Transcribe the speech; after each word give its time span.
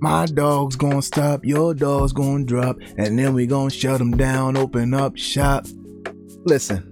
My 0.00 0.26
dog's 0.26 0.76
gonna 0.76 1.02
stop, 1.02 1.44
your 1.44 1.74
dog's 1.74 2.12
gonna 2.12 2.44
drop, 2.44 2.76
and 2.98 3.18
then 3.18 3.34
we 3.34 3.46
gonna 3.46 3.70
shut 3.70 3.98
them 3.98 4.16
down, 4.16 4.56
open 4.56 4.92
up 4.92 5.16
shop. 5.16 5.66
Listen, 6.44 6.90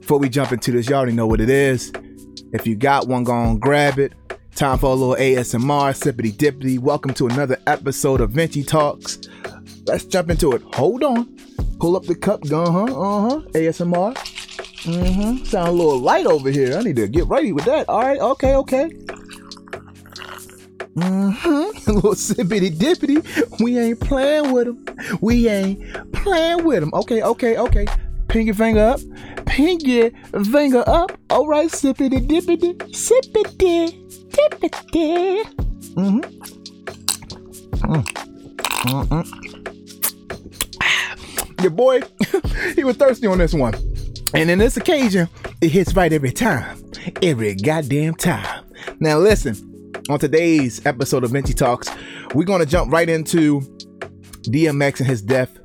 before 0.00 0.18
we 0.18 0.28
jump 0.28 0.52
into 0.52 0.72
this, 0.72 0.88
y'all 0.88 0.98
already 0.98 1.12
know 1.12 1.26
what 1.26 1.40
it 1.40 1.50
is. 1.50 1.92
If 2.52 2.66
you 2.66 2.74
got 2.74 3.06
one, 3.06 3.24
go 3.24 3.32
on 3.32 3.58
grab 3.58 3.98
it. 3.98 4.12
Time 4.54 4.78
for 4.78 4.90
a 4.90 4.94
little 4.94 5.14
ASMR, 5.14 5.92
sippity 5.92 6.32
dippity. 6.32 6.78
Welcome 6.78 7.14
to 7.14 7.28
another 7.28 7.58
episode 7.66 8.20
of 8.20 8.30
Vinci 8.32 8.64
Talks. 8.64 9.20
Let's 9.86 10.04
jump 10.04 10.30
into 10.30 10.52
it. 10.52 10.62
Hold 10.74 11.04
on. 11.04 11.36
Pull 11.78 11.96
up 11.96 12.04
the 12.04 12.14
cup. 12.14 12.44
Uh 12.50 12.70
huh. 12.70 12.84
Uh 12.84 13.20
huh. 13.30 13.40
ASMR. 13.52 14.14
Mm-hmm. 14.82 15.44
Sound 15.44 15.68
a 15.68 15.72
little 15.72 15.98
light 15.98 16.26
over 16.26 16.50
here. 16.50 16.76
I 16.76 16.82
need 16.82 16.96
to 16.96 17.06
get 17.06 17.26
ready 17.26 17.52
with 17.52 17.64
that. 17.66 17.88
All 17.88 18.00
right. 18.00 18.18
Okay. 18.18 18.54
Okay. 18.56 18.90
Mm-hmm. 21.00 21.90
Little 21.92 22.14
sippity 22.14 22.70
dippity. 22.70 23.60
We 23.60 23.78
ain't 23.78 24.00
playing 24.00 24.52
with 24.52 24.66
them. 24.66 24.84
We 25.20 25.48
ain't 25.48 26.12
playing 26.12 26.64
with 26.64 26.80
them. 26.80 26.90
Okay. 26.94 27.22
Okay. 27.22 27.56
Okay. 27.56 27.86
Pinky 28.28 28.52
finger 28.52 28.80
up. 28.80 29.00
Pinky 29.46 30.10
finger 30.50 30.84
up. 30.86 31.12
All 31.30 31.46
right. 31.46 31.70
Sippity 31.70 32.26
dippity. 32.26 32.76
Sippity 32.92 33.92
dippity. 34.30 35.42
Mm-hmm. 35.94 36.20
Mm. 37.80 38.04
Hmm. 38.06 38.20
Mm-mm. 38.88 39.26
Hmm. 39.26 39.50
Your 41.62 41.70
boy, 41.70 42.00
he 42.74 42.84
was 42.84 42.96
thirsty 42.96 43.26
on 43.26 43.38
this 43.38 43.52
one. 43.52 43.74
And 44.32 44.50
in 44.50 44.58
this 44.58 44.76
occasion, 44.76 45.28
it 45.60 45.68
hits 45.68 45.94
right 45.94 46.12
every 46.12 46.32
time. 46.32 46.82
Every 47.22 47.54
goddamn 47.54 48.14
time. 48.14 48.64
Now, 48.98 49.18
listen, 49.18 49.69
on 50.10 50.18
today's 50.18 50.84
episode 50.86 51.22
of 51.22 51.30
Vinci 51.30 51.54
Talks, 51.54 51.88
we're 52.34 52.44
going 52.44 52.60
to 52.60 52.66
jump 52.66 52.92
right 52.92 53.08
into 53.08 53.60
DMX 54.42 54.98
and 54.98 55.08
his 55.08 55.22
death. 55.22 55.56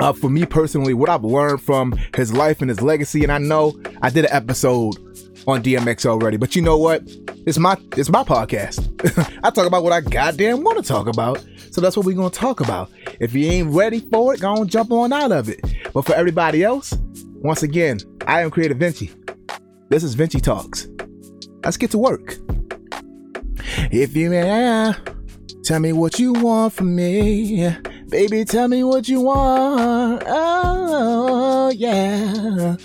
Uh, 0.00 0.12
for 0.12 0.28
me 0.28 0.44
personally, 0.44 0.94
what 0.94 1.08
I've 1.08 1.24
learned 1.24 1.62
from 1.62 1.98
his 2.14 2.32
life 2.32 2.60
and 2.60 2.68
his 2.68 2.82
legacy, 2.82 3.22
and 3.22 3.32
I 3.32 3.38
know 3.38 3.80
I 4.02 4.10
did 4.10 4.26
an 4.26 4.32
episode 4.32 4.96
on 5.46 5.62
DMX 5.62 6.06
already, 6.06 6.36
but 6.36 6.54
you 6.54 6.62
know 6.62 6.76
what? 6.76 7.02
It's 7.46 7.58
my 7.58 7.76
it's 7.96 8.08
my 8.08 8.22
podcast. 8.22 8.88
I 9.42 9.50
talk 9.50 9.66
about 9.66 9.82
what 9.82 9.92
I 9.92 10.00
goddamn 10.00 10.62
want 10.62 10.78
to 10.78 10.84
talk 10.84 11.06
about. 11.06 11.44
So 11.70 11.80
that's 11.80 11.96
what 11.96 12.06
we're 12.06 12.16
gonna 12.16 12.30
talk 12.30 12.60
about. 12.60 12.90
If 13.20 13.34
you 13.34 13.50
ain't 13.50 13.74
ready 13.74 14.00
for 14.00 14.34
it, 14.34 14.40
go 14.40 14.52
on 14.52 14.68
jump 14.68 14.92
on 14.92 15.12
out 15.12 15.32
of 15.32 15.48
it. 15.48 15.60
But 15.92 16.04
for 16.04 16.14
everybody 16.14 16.62
else, 16.62 16.94
once 17.36 17.62
again, 17.62 17.98
I 18.26 18.42
am 18.42 18.50
Creative 18.50 18.76
Vinci. 18.76 19.10
This 19.88 20.04
is 20.04 20.14
Vinci 20.14 20.40
Talks. 20.40 20.88
Let's 21.64 21.76
get 21.76 21.90
to 21.92 21.98
work. 21.98 22.36
If 23.92 24.16
you 24.16 24.30
may, 24.30 24.94
tell 25.64 25.78
me 25.78 25.92
what 25.92 26.18
you 26.18 26.32
want 26.32 26.72
from 26.72 26.96
me. 26.96 27.76
Baby, 28.08 28.46
tell 28.46 28.66
me 28.66 28.82
what 28.84 29.06
you 29.06 29.20
want. 29.20 30.22
Oh, 30.26 31.70
yeah. 31.76 32.76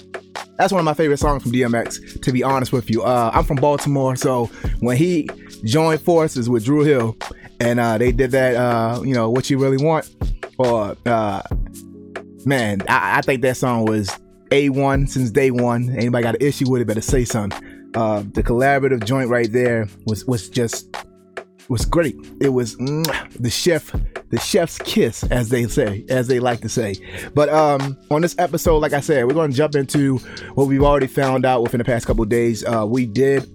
That's 0.57 0.73
one 0.73 0.79
of 0.79 0.83
my 0.83 0.93
favorite 0.93 1.19
songs 1.19 1.43
from 1.43 1.53
DMX, 1.53 2.21
to 2.21 2.31
be 2.33 2.43
honest 2.43 2.73
with 2.73 2.89
you. 2.89 3.03
Uh, 3.03 3.31
I'm 3.33 3.45
from 3.45 3.55
Baltimore, 3.55 4.17
so 4.17 4.47
when 4.81 4.97
he 4.97 5.29
joined 5.63 6.01
forces 6.01 6.49
with 6.49 6.65
Dru 6.65 6.83
Hill 6.83 7.15
and 7.61 7.79
uh, 7.79 7.97
they 7.97 8.11
did 8.11 8.31
that, 8.31 8.55
uh, 8.55 9.01
you 9.01 9.13
know, 9.13 9.29
What 9.29 9.49
You 9.49 9.59
Really 9.59 9.81
Want, 9.81 10.13
or, 10.57 10.97
uh, 11.05 11.41
man, 12.45 12.81
I, 12.89 13.19
I 13.19 13.21
think 13.21 13.43
that 13.43 13.55
song 13.55 13.85
was 13.85 14.09
A1 14.51 15.07
since 15.07 15.31
day 15.31 15.51
one. 15.51 15.89
Anybody 15.89 16.23
got 16.23 16.35
an 16.35 16.45
issue 16.45 16.69
with 16.69 16.81
it, 16.81 16.85
better 16.85 16.99
say 16.99 17.23
something. 17.23 17.66
Uh, 17.97 18.23
the 18.33 18.43
collaborative 18.43 19.03
joint 19.03 19.27
right 19.27 19.51
there 19.51 19.87
was 20.05 20.23
was 20.25 20.49
just 20.49 20.95
was 21.67 21.83
great. 21.83 22.15
It 22.39 22.49
was 22.49 22.77
the 22.77 23.49
chef, 23.51 23.91
the 24.29 24.39
chef's 24.39 24.77
kiss, 24.77 25.23
as 25.23 25.49
they 25.49 25.65
say, 25.65 26.05
as 26.07 26.27
they 26.27 26.39
like 26.39 26.61
to 26.61 26.69
say. 26.69 26.93
But 27.33 27.49
um, 27.49 27.97
on 28.11 28.21
this 28.21 28.35
episode, 28.37 28.77
like 28.77 28.93
I 28.93 28.99
said, 28.99 29.25
we're 29.25 29.33
going 29.33 29.49
to 29.49 29.57
jump 29.57 29.73
into 29.73 30.17
what 30.53 30.67
we've 30.67 30.83
already 30.83 31.07
found 31.07 31.43
out 31.43 31.63
within 31.63 31.79
the 31.79 31.85
past 31.85 32.05
couple 32.05 32.23
days. 32.25 32.63
Uh, 32.63 32.85
we 32.87 33.07
did 33.07 33.49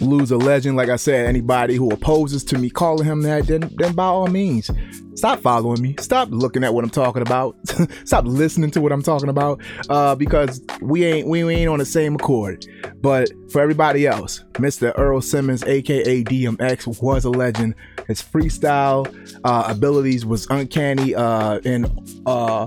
lose 0.00 0.30
a 0.30 0.36
legend. 0.36 0.76
Like 0.76 0.88
I 0.88 0.96
said, 0.96 1.26
anybody 1.26 1.76
who 1.76 1.90
opposes 1.90 2.44
to 2.44 2.58
me 2.58 2.70
calling 2.70 3.06
him 3.06 3.22
that, 3.22 3.46
then, 3.46 3.70
then 3.76 3.94
by 3.94 4.04
all 4.04 4.26
means, 4.26 4.70
stop 5.14 5.40
following 5.40 5.80
me. 5.80 5.94
Stop 6.00 6.28
looking 6.30 6.64
at 6.64 6.74
what 6.74 6.84
I'm 6.84 6.90
talking 6.90 7.22
about. 7.22 7.56
stop 8.04 8.24
listening 8.24 8.70
to 8.72 8.80
what 8.80 8.92
I'm 8.92 9.02
talking 9.02 9.28
about. 9.28 9.60
Uh, 9.88 10.14
because 10.14 10.60
we 10.80 11.04
ain't 11.04 11.28
we 11.28 11.42
ain't 11.54 11.68
on 11.68 11.78
the 11.78 11.84
same 11.84 12.14
accord. 12.14 12.66
But 13.00 13.30
for 13.50 13.60
everybody 13.60 14.06
else, 14.06 14.44
Mr. 14.54 14.92
Earl 14.96 15.20
Simmons, 15.20 15.62
aka 15.64 16.24
DMX, 16.24 17.02
was 17.02 17.24
a 17.24 17.30
legend. 17.30 17.74
His 18.06 18.20
freestyle 18.20 19.06
uh, 19.44 19.64
abilities 19.68 20.26
was 20.26 20.46
uncanny 20.50 21.14
uh, 21.14 21.60
and 21.64 21.90
uh, 22.26 22.66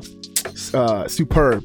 uh, 0.74 1.08
superb 1.08 1.64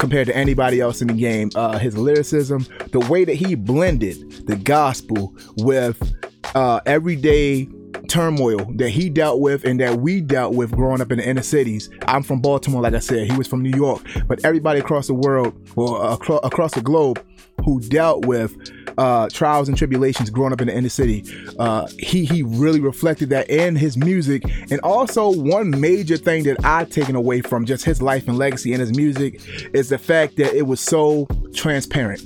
compared 0.00 0.26
to 0.26 0.36
anybody 0.36 0.80
else 0.80 1.00
in 1.00 1.08
the 1.08 1.14
game. 1.14 1.50
Uh, 1.54 1.78
his 1.78 1.96
lyricism, 1.96 2.66
the 2.90 3.00
way 3.00 3.24
that 3.24 3.34
he 3.34 3.54
blended 3.54 4.46
the 4.46 4.56
gospel 4.56 5.36
with 5.58 6.12
uh, 6.54 6.80
everyday 6.86 7.68
turmoil 8.08 8.58
that 8.74 8.88
he 8.88 9.08
dealt 9.08 9.40
with 9.40 9.64
and 9.64 9.78
that 9.78 10.00
we 10.00 10.20
dealt 10.20 10.54
with 10.54 10.72
growing 10.72 11.00
up 11.00 11.12
in 11.12 11.18
the 11.18 11.28
inner 11.28 11.42
cities. 11.42 11.88
I'm 12.08 12.22
from 12.22 12.40
Baltimore, 12.40 12.82
like 12.82 12.94
I 12.94 12.98
said, 12.98 13.30
he 13.30 13.36
was 13.36 13.46
from 13.46 13.62
New 13.62 13.76
York, 13.76 14.02
but 14.26 14.44
everybody 14.44 14.80
across 14.80 15.06
the 15.06 15.14
world 15.14 15.54
or 15.76 16.12
acro- 16.12 16.38
across 16.38 16.74
the 16.74 16.80
globe 16.80 17.24
who 17.64 17.80
dealt 17.80 18.26
with 18.26 18.56
uh, 19.00 19.30
trials 19.30 19.66
and 19.66 19.78
tribulations 19.78 20.28
growing 20.28 20.52
up 20.52 20.60
in 20.60 20.68
the 20.68 20.76
inner 20.76 20.90
city. 20.90 21.24
Uh, 21.58 21.88
he 21.98 22.26
he 22.26 22.42
really 22.42 22.80
reflected 22.80 23.30
that 23.30 23.48
in 23.48 23.74
his 23.74 23.96
music, 23.96 24.42
and 24.70 24.78
also 24.82 25.32
one 25.32 25.70
major 25.80 26.18
thing 26.18 26.44
that 26.44 26.62
I've 26.64 26.90
taken 26.90 27.16
away 27.16 27.40
from 27.40 27.64
just 27.64 27.82
his 27.82 28.02
life 28.02 28.28
and 28.28 28.36
legacy 28.36 28.74
and 28.74 28.80
his 28.80 28.94
music 28.94 29.40
is 29.72 29.88
the 29.88 29.96
fact 29.96 30.36
that 30.36 30.52
it 30.54 30.66
was 30.66 30.80
so 30.80 31.26
transparent. 31.54 32.20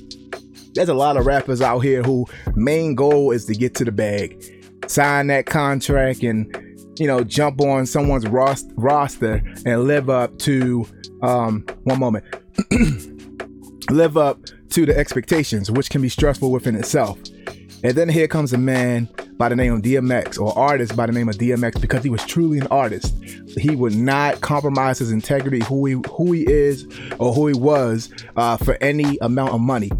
There's 0.75 0.89
a 0.89 0.95
lot 0.95 1.17
of 1.17 1.27
rappers 1.27 1.63
out 1.63 1.79
here 1.79 2.03
who 2.03 2.27
main 2.57 2.97
goal 2.97 3.31
is 3.31 3.45
to 3.47 3.55
get 3.55 3.77
to 3.77 3.85
the 3.85 3.93
bag, 3.93 4.45
sign 4.89 5.29
that 5.29 5.47
contract, 5.47 6.25
and 6.25 6.53
you 6.99 7.07
know 7.07 7.23
jump 7.23 7.61
on 7.61 7.87
someone's 7.87 8.27
roster 8.27 9.43
and 9.65 9.85
live 9.85 10.11
up 10.11 10.37
to 10.41 10.85
um, 11.23 11.65
one 11.85 12.01
moment. 12.01 12.25
live 13.95 14.17
up 14.17 14.41
to 14.71 14.85
the 14.85 14.97
expectations, 14.97 15.71
which 15.71 15.89
can 15.89 16.03
be 16.03 16.09
stressful 16.09 16.51
within 16.51 16.75
itself. 16.75 17.19
And 17.83 17.95
then 17.95 18.09
here 18.09 18.27
comes 18.27 18.53
a 18.53 18.59
man 18.59 19.09
by 19.37 19.49
the 19.49 19.57
name 19.57 19.75
of 19.75 19.83
DMX, 19.83 20.41
or 20.41 20.57
artist 20.59 20.97
by 20.97 21.07
the 21.07 21.13
name 21.13 21.29
of 21.29 21.37
DMX, 21.37 21.81
because 21.81 22.03
he 22.03 22.11
was 22.11 22.25
truly 22.25 22.59
an 22.59 22.67
artist. 22.69 23.15
He 23.59 23.77
would 23.77 23.95
not 23.95 24.41
compromise 24.41 24.99
his 24.99 25.13
integrity, 25.13 25.61
who 25.61 25.85
he 25.87 25.93
who 26.11 26.33
he 26.33 26.51
is 26.51 26.87
or 27.19 27.33
who 27.33 27.47
he 27.47 27.55
was, 27.55 28.11
uh, 28.37 28.57
for 28.57 28.77
any 28.81 29.19
amount 29.21 29.53
of 29.53 29.61
money. 29.61 29.91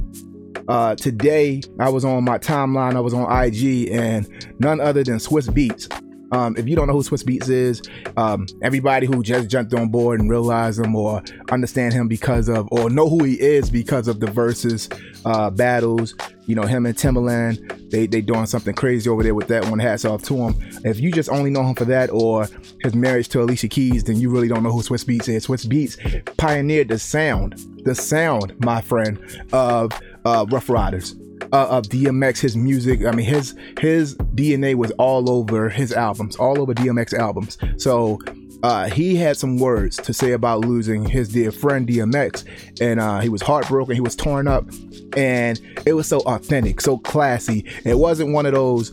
Uh, 0.67 0.95
today, 0.95 1.61
I 1.79 1.91
was 1.91 2.05
on 2.05 2.25
my 2.25 2.39
timeline. 2.39 2.97
I 2.97 3.01
was 3.01 3.13
on 3.13 3.31
IG, 3.31 3.91
and 3.91 4.27
none 4.59 4.81
other 4.81 5.05
than 5.05 5.17
Swizz 5.17 5.49
Beatz 5.49 5.89
um, 6.35 6.57
if 6.57 6.69
you 6.69 6.75
don't 6.75 6.89
know 6.89 6.95
who 6.95 7.03
Swizz 7.03 7.23
Beatz 7.23 7.49
is, 7.49 7.81
um, 8.17 8.47
everybody 8.61 9.07
who 9.07 9.23
just 9.23 9.49
jumped 9.49 9.73
on 9.73 9.89
board 9.89 10.19
and 10.19 10.29
realized 10.29 10.81
him 10.81 10.97
or 10.97 11.23
understand 11.51 11.95
him 11.95 12.09
because 12.09 12.49
of, 12.49 12.67
or 12.73 12.91
know 12.91 13.09
who 13.09 13.23
he 13.23 13.41
is 13.41 13.71
because 13.71 14.09
of 14.09 14.19
the 14.19 14.27
Verzuz 14.27 14.93
uh, 15.25 15.49
battles, 15.51 16.17
you 16.47 16.57
know, 16.57 16.63
him 16.63 16.87
and 16.87 16.97
Timbaland, 16.97 17.91
they 17.91 18.09
they 18.09 18.21
doing 18.21 18.47
something 18.47 18.75
crazy 18.75 19.09
over 19.09 19.23
there 19.23 19.35
with 19.35 19.47
that 19.47 19.65
one. 19.71 19.79
Hats 19.79 20.05
off 20.05 20.23
to 20.25 20.37
him. 20.37 20.55
If 20.85 20.99
you 20.99 21.13
just 21.13 21.31
only 21.31 21.51
know 21.51 21.63
him 21.63 21.77
for 21.77 21.85
that 21.85 22.11
or 22.11 22.49
his 22.83 22.97
marriage 22.97 23.29
to 23.29 23.41
Alicia 23.41 23.69
Keys, 23.69 24.03
then 24.03 24.17
you 24.17 24.29
really 24.29 24.49
don't 24.49 24.65
know 24.65 24.73
who 24.73 24.83
Swizz 24.83 25.05
Beatz 25.05 25.29
is. 25.29 25.47
Swizz 25.47 25.67
Beatz 25.67 26.37
pioneered 26.37 26.89
the 26.89 26.99
sound, 26.99 27.55
the 27.85 27.95
sound, 27.95 28.59
my 28.59 28.81
friend, 28.81 29.19
of 29.53 29.93
uh, 30.25 30.45
Ruff 30.51 30.69
Ryders 30.69 31.15
uh, 31.55 31.69
of 31.69 31.85
DMX, 31.85 32.41
his 32.41 32.57
music. 32.57 33.05
I 33.05 33.13
mean, 33.13 33.27
his 33.27 33.55
his 33.79 34.17
DNA 34.17 34.75
was 34.75 34.91
all 34.93 35.31
over 35.31 35.69
his 35.69 35.93
albums, 35.93 36.35
all 36.35 36.61
over 36.61 36.75
DMX 36.75 37.15
albums. 37.15 37.59
So 37.77 38.19
uh, 38.65 38.91
he 38.91 39.15
had 39.15 39.37
some 39.37 39.59
words 39.59 39.97
to 39.99 40.13
say 40.13 40.33
about 40.33 40.63
losing 40.63 41.05
his 41.05 41.29
dear 41.29 41.53
friend 41.53 41.87
DMX, 41.87 42.45
and 42.81 42.99
uh, 42.99 43.21
he 43.21 43.29
was 43.29 43.41
heartbroken. 43.41 43.95
He 43.95 44.01
was 44.01 44.17
torn 44.17 44.49
up, 44.49 44.69
and 45.17 45.61
it 45.87 45.93
was 45.93 46.09
so 46.09 46.21
authentic, 46.23 46.81
so 46.81 46.99
classy. 46.99 47.65
It 47.85 47.99
wasn't 47.99 48.33
one 48.33 48.47
of 48.47 48.53
those 48.53 48.93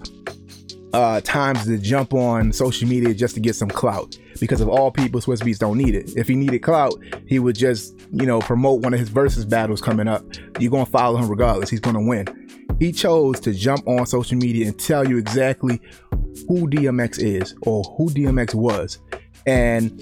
uh, 0.93 1.21
times 1.21 1.65
to 1.65 1.79
jump 1.79 2.13
on 2.13 2.53
social 2.53 2.87
media 2.87 3.15
just 3.15 3.33
to 3.33 3.39
get 3.39 3.55
some 3.55 3.69
clout. 3.69 4.17
Because 4.39 4.61
of 4.61 4.69
all 4.69 4.91
people, 4.91 5.19
Swizz 5.19 5.41
Beatz 5.41 5.57
don't 5.57 5.77
need 5.77 5.95
it. 5.95 6.15
If 6.15 6.27
he 6.27 6.35
needed 6.35 6.59
clout, 6.59 6.93
he 7.25 7.39
would 7.39 7.55
just, 7.55 7.99
you 8.11 8.25
know, 8.25 8.39
promote 8.39 8.81
one 8.81 8.93
of 8.93 8.99
his 8.99 9.09
Verzuz 9.09 9.49
battles 9.49 9.81
coming 9.81 10.07
up. 10.07 10.23
You're 10.59 10.71
gonna 10.71 10.85
follow 10.85 11.19
him 11.19 11.29
regardless. 11.29 11.69
He's 11.69 11.79
gonna 11.79 12.01
win. 12.01 12.40
He 12.81 12.91
chose 12.91 13.39
to 13.41 13.53
jump 13.53 13.87
on 13.87 14.07
social 14.07 14.39
media 14.39 14.65
and 14.65 14.79
tell 14.79 15.07
you 15.07 15.19
exactly 15.19 15.79
who 16.47 16.67
DMX 16.67 17.19
is 17.19 17.53
or 17.61 17.83
who 17.83 18.09
DMX 18.09 18.55
was. 18.55 18.97
And 19.45 20.01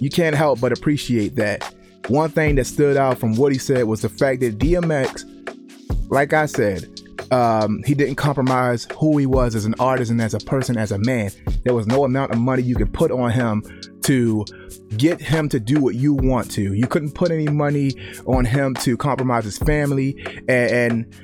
you 0.00 0.10
can't 0.10 0.36
help 0.36 0.60
but 0.60 0.70
appreciate 0.70 1.34
that. 1.34 1.74
One 2.06 2.30
thing 2.30 2.54
that 2.54 2.66
stood 2.66 2.96
out 2.96 3.18
from 3.18 3.34
what 3.34 3.50
he 3.50 3.58
said 3.58 3.82
was 3.82 4.02
the 4.02 4.08
fact 4.08 4.42
that 4.42 4.58
DMX, 4.58 6.08
like 6.08 6.32
I 6.32 6.46
said, 6.46 6.84
um, 7.32 7.82
he 7.84 7.94
didn't 7.94 8.14
compromise 8.14 8.86
who 8.96 9.18
he 9.18 9.26
was 9.26 9.56
as 9.56 9.64
an 9.64 9.74
artist 9.80 10.12
and 10.12 10.22
as 10.22 10.32
a 10.32 10.38
person, 10.38 10.76
as 10.76 10.92
a 10.92 10.98
man. 10.98 11.32
There 11.64 11.74
was 11.74 11.88
no 11.88 12.04
amount 12.04 12.30
of 12.30 12.38
money 12.38 12.62
you 12.62 12.76
could 12.76 12.92
put 12.94 13.10
on 13.10 13.32
him 13.32 13.64
to 14.02 14.44
get 14.96 15.20
him 15.20 15.48
to 15.48 15.60
do 15.60 15.80
what 15.80 15.94
you 15.94 16.14
want 16.14 16.50
to. 16.52 16.74
You 16.74 16.86
couldn't 16.86 17.12
put 17.12 17.30
any 17.30 17.48
money 17.48 17.92
on 18.26 18.44
him 18.44 18.74
to 18.76 18.96
compromise 18.96 19.44
his 19.44 19.58
family. 19.58 20.22
And, 20.48 20.70
and 21.08 21.14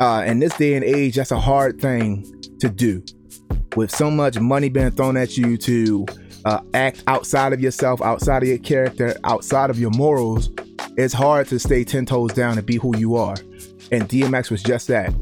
uh, 0.00 0.24
in 0.26 0.38
this 0.38 0.56
day 0.56 0.74
and 0.74 0.84
age, 0.84 1.16
that's 1.16 1.30
a 1.30 1.40
hard 1.40 1.80
thing 1.80 2.24
to 2.60 2.68
do. 2.68 3.04
With 3.76 3.90
so 3.90 4.10
much 4.10 4.38
money 4.38 4.68
being 4.68 4.90
thrown 4.90 5.16
at 5.16 5.36
you 5.36 5.56
to 5.58 6.06
uh, 6.44 6.60
act 6.74 7.02
outside 7.06 7.52
of 7.52 7.60
yourself, 7.60 8.02
outside 8.02 8.42
of 8.42 8.48
your 8.48 8.58
character, 8.58 9.16
outside 9.24 9.70
of 9.70 9.78
your 9.78 9.90
morals, 9.90 10.50
it's 10.96 11.14
hard 11.14 11.46
to 11.48 11.58
stay 11.58 11.84
10 11.84 12.06
toes 12.06 12.32
down 12.32 12.58
and 12.58 12.66
be 12.66 12.76
who 12.76 12.96
you 12.96 13.16
are. 13.16 13.36
And 13.90 14.08
DMX 14.08 14.50
was 14.50 14.62
just 14.62 14.88
that. 14.88 15.12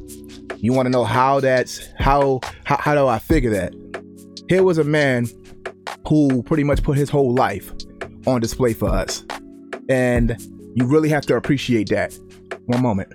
You 0.57 0.73
want 0.73 0.87
to 0.87 0.91
know 0.91 1.05
how 1.05 1.41
that's 1.41 1.89
how, 1.99 2.41
how 2.65 2.77
how 2.77 2.95
do 2.95 3.07
I 3.07 3.19
figure 3.19 3.51
that? 3.51 3.75
Here 4.49 4.62
was 4.62 4.79
a 4.79 4.85
man 4.85 5.27
who 6.06 6.43
pretty 6.43 6.64
much 6.64 6.82
put 6.82 6.97
his 6.97 7.11
whole 7.11 7.35
life 7.35 7.73
on 8.26 8.41
display 8.41 8.73
for 8.73 8.88
us. 8.88 9.25
And 9.88 10.37
you 10.75 10.87
really 10.87 11.08
have 11.08 11.26
to 11.26 11.37
appreciate 11.37 11.88
that. 11.91 12.17
One 12.67 12.82
moment. 12.82 13.12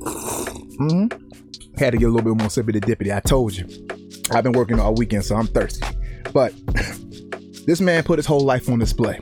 Mm-hmm. 0.00 1.78
Had 1.78 1.92
to 1.92 1.98
get 1.98 2.06
a 2.06 2.08
little 2.08 2.22
bit 2.22 2.40
more 2.40 2.48
sippity 2.48 2.80
dippity. 2.80 3.14
I 3.14 3.20
told 3.20 3.56
you. 3.56 3.66
I've 4.30 4.44
been 4.44 4.52
working 4.52 4.78
all 4.78 4.94
weekend, 4.94 5.24
so 5.24 5.36
I'm 5.36 5.46
thirsty. 5.46 5.86
But 6.32 6.54
this 7.66 7.80
man 7.80 8.02
put 8.04 8.18
his 8.18 8.26
whole 8.26 8.40
life 8.40 8.68
on 8.68 8.78
display. 8.78 9.20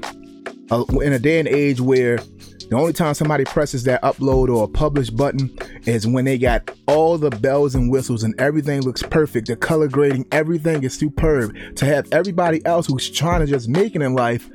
Uh, 0.70 0.84
in 1.02 1.12
a 1.12 1.19
day 1.19 1.38
and 1.38 1.49
age 1.49 1.81
where 1.81 2.16
the 2.16 2.76
only 2.76 2.93
time 2.93 3.14
somebody 3.14 3.44
presses 3.44 3.84
that 3.84 4.02
upload 4.02 4.49
or 4.49 4.69
publish 4.69 5.10
button 5.10 5.54
is 5.84 6.06
when 6.06 6.25
they 6.25 6.38
got 6.38 6.70
all 6.87 7.19
the 7.19 7.31
bells 7.31 7.75
and 7.75 7.90
whistles 7.90 8.23
and 8.23 8.38
everything 8.40 8.82
looks 8.82 9.02
perfect. 9.02 9.46
The 9.49 9.56
color 9.56 9.88
grading, 9.88 10.26
everything 10.32 10.82
is 10.82 10.94
superb. 10.94 11.56
To 11.76 11.84
have 11.84 12.08
everybody 12.12 12.64
else 12.67 12.87
who's 12.87 13.11
trying 13.11 13.40
to 13.40 13.46
just 13.46 13.69
make 13.69 13.94
it 13.94 14.02
in 14.02 14.14
life, 14.14 14.50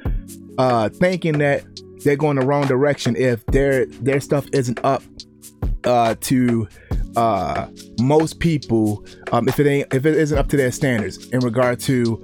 uh, 0.57 0.89
thinking 0.89 1.37
that 1.39 1.63
they're 2.03 2.15
going 2.15 2.37
the 2.37 2.45
wrong 2.45 2.67
direction 2.67 3.15
if 3.15 3.45
their 3.47 3.85
their 3.85 4.19
stuff 4.19 4.45
isn't 4.53 4.79
up 4.83 5.03
uh, 5.83 6.15
to 6.21 6.67
uh, 7.15 7.67
most 7.99 8.39
people 8.39 9.03
um, 9.31 9.47
if 9.47 9.59
it 9.59 9.67
ain't 9.67 9.93
if 9.93 10.05
it 10.05 10.15
isn't 10.15 10.37
up 10.37 10.47
to 10.49 10.57
their 10.57 10.71
standards 10.71 11.27
in 11.29 11.39
regard 11.39 11.79
to 11.79 12.23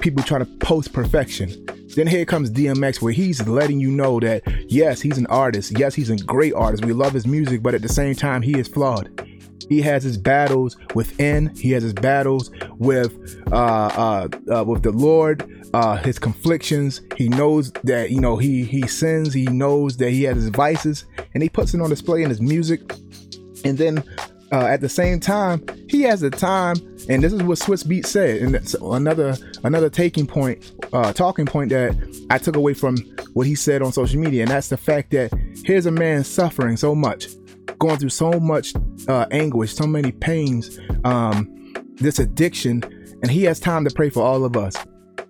people 0.00 0.22
trying 0.22 0.44
to 0.44 0.50
post 0.58 0.92
perfection. 0.92 1.66
Then 1.96 2.08
here 2.08 2.24
comes 2.24 2.50
DMX, 2.50 3.00
where 3.00 3.12
he's 3.12 3.46
letting 3.46 3.78
you 3.78 3.90
know 3.90 4.18
that 4.18 4.42
yes, 4.68 5.00
he's 5.00 5.16
an 5.16 5.26
artist. 5.26 5.78
Yes, 5.78 5.94
he's 5.94 6.10
a 6.10 6.16
great 6.16 6.52
artist. 6.52 6.84
We 6.84 6.92
love 6.92 7.12
his 7.12 7.26
music, 7.26 7.62
but 7.62 7.72
at 7.72 7.82
the 7.82 7.88
same 7.88 8.16
time, 8.16 8.42
he 8.42 8.58
is 8.58 8.66
flawed. 8.66 9.23
He 9.68 9.80
has 9.82 10.02
his 10.02 10.16
battles 10.16 10.76
within. 10.94 11.54
He 11.56 11.70
has 11.72 11.82
his 11.82 11.92
battles 11.92 12.50
with 12.78 13.42
uh, 13.52 13.56
uh, 13.56 14.28
uh, 14.54 14.64
with 14.64 14.82
the 14.82 14.92
Lord. 14.92 15.50
Uh, 15.74 15.96
his 15.96 16.20
conflictions. 16.20 17.00
He 17.16 17.28
knows 17.28 17.72
that 17.82 18.10
you 18.10 18.20
know 18.20 18.36
he 18.36 18.64
he 18.64 18.86
sins. 18.86 19.34
He 19.34 19.46
knows 19.46 19.96
that 19.96 20.10
he 20.10 20.22
has 20.24 20.36
his 20.36 20.48
vices, 20.50 21.04
and 21.34 21.42
he 21.42 21.48
puts 21.48 21.74
it 21.74 21.80
on 21.80 21.90
display 21.90 22.22
in 22.22 22.30
his 22.30 22.40
music. 22.40 22.92
And 23.64 23.78
then 23.78 24.04
uh, 24.52 24.66
at 24.66 24.80
the 24.80 24.88
same 24.88 25.18
time, 25.18 25.64
he 25.88 26.02
has 26.02 26.20
the 26.20 26.30
time, 26.30 26.76
and 27.08 27.22
this 27.22 27.32
is 27.32 27.42
what 27.42 27.58
Swizz 27.58 27.86
Beat 27.86 28.06
said, 28.06 28.40
and 28.40 28.54
that's 28.54 28.74
another 28.74 29.36
another 29.64 29.90
taking 29.90 30.28
point, 30.28 30.72
uh, 30.92 31.12
talking 31.12 31.44
point 31.44 31.70
that 31.70 31.92
I 32.30 32.38
took 32.38 32.54
away 32.54 32.74
from 32.74 32.96
what 33.32 33.48
he 33.48 33.56
said 33.56 33.82
on 33.82 33.90
social 33.90 34.20
media, 34.20 34.42
and 34.42 34.50
that's 34.50 34.68
the 34.68 34.76
fact 34.76 35.10
that 35.10 35.32
here's 35.64 35.86
a 35.86 35.90
man 35.90 36.22
suffering 36.22 36.76
so 36.76 36.94
much, 36.94 37.26
going 37.80 37.96
through 37.96 38.10
so 38.10 38.30
much 38.32 38.74
uh, 39.08 39.26
anguish, 39.30 39.74
so 39.74 39.86
many 39.86 40.12
pains, 40.12 40.78
um, 41.04 41.72
this 41.94 42.18
addiction, 42.18 42.82
and 43.22 43.30
he 43.30 43.44
has 43.44 43.60
time 43.60 43.84
to 43.84 43.90
pray 43.94 44.10
for 44.10 44.22
all 44.22 44.44
of 44.44 44.56
us. 44.56 44.76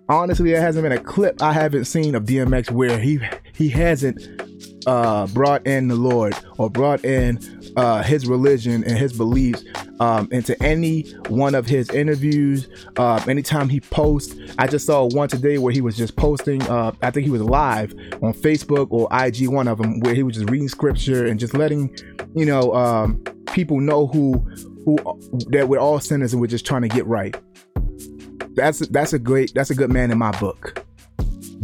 Honestly, 0.07 0.51
there 0.51 0.61
hasn't 0.61 0.83
been 0.83 0.91
a 0.91 1.01
clip 1.01 1.41
I 1.41 1.51
haven't 1.51 1.85
seen 1.85 2.13
of 2.13 2.23
DMX 2.23 2.69
where 2.69 2.99
he 2.99 3.19
he 3.53 3.69
hasn't 3.69 4.19
uh, 4.85 5.27
brought 5.27 5.65
in 5.65 5.87
the 5.87 5.95
Lord 5.95 6.35
or 6.57 6.69
brought 6.69 7.03
in 7.03 7.39
uh, 7.75 8.03
his 8.03 8.27
religion 8.27 8.83
and 8.83 8.97
his 8.97 9.13
beliefs 9.13 9.63
um, 9.99 10.27
into 10.31 10.61
any 10.61 11.09
one 11.29 11.55
of 11.55 11.65
his 11.65 11.89
interviews. 11.89 12.67
Uh, 12.97 13.23
anytime 13.27 13.69
he 13.69 13.79
posts, 13.79 14.35
I 14.57 14.67
just 14.67 14.85
saw 14.85 15.07
one 15.07 15.27
today 15.27 15.57
where 15.57 15.73
he 15.73 15.81
was 15.81 15.97
just 15.97 16.15
posting. 16.15 16.61
Uh, 16.63 16.91
I 17.01 17.11
think 17.11 17.25
he 17.25 17.31
was 17.31 17.41
live 17.41 17.93
on 18.21 18.33
Facebook 18.33 18.87
or 18.91 19.07
IG, 19.11 19.47
one 19.47 19.67
of 19.67 19.77
them, 19.77 19.99
where 20.01 20.13
he 20.13 20.23
was 20.23 20.35
just 20.35 20.49
reading 20.49 20.69
scripture 20.69 21.25
and 21.25 21.39
just 21.39 21.53
letting 21.53 21.97
you 22.35 22.45
know 22.45 22.73
um, 22.75 23.23
people 23.55 23.79
know 23.79 24.05
who 24.07 24.33
who 24.83 24.97
that 25.49 25.67
we're 25.67 25.79
all 25.79 25.99
sinners 25.99 26.33
and 26.33 26.41
we're 26.41 26.47
just 26.47 26.65
trying 26.65 26.81
to 26.83 26.89
get 26.89 27.07
right. 27.07 27.35
That's 28.53 28.79
that's 28.89 29.13
a 29.13 29.19
great 29.19 29.53
that's 29.55 29.71
a 29.71 29.75
good 29.75 29.91
man 29.91 30.11
in 30.11 30.17
my 30.19 30.31
book. 30.39 30.85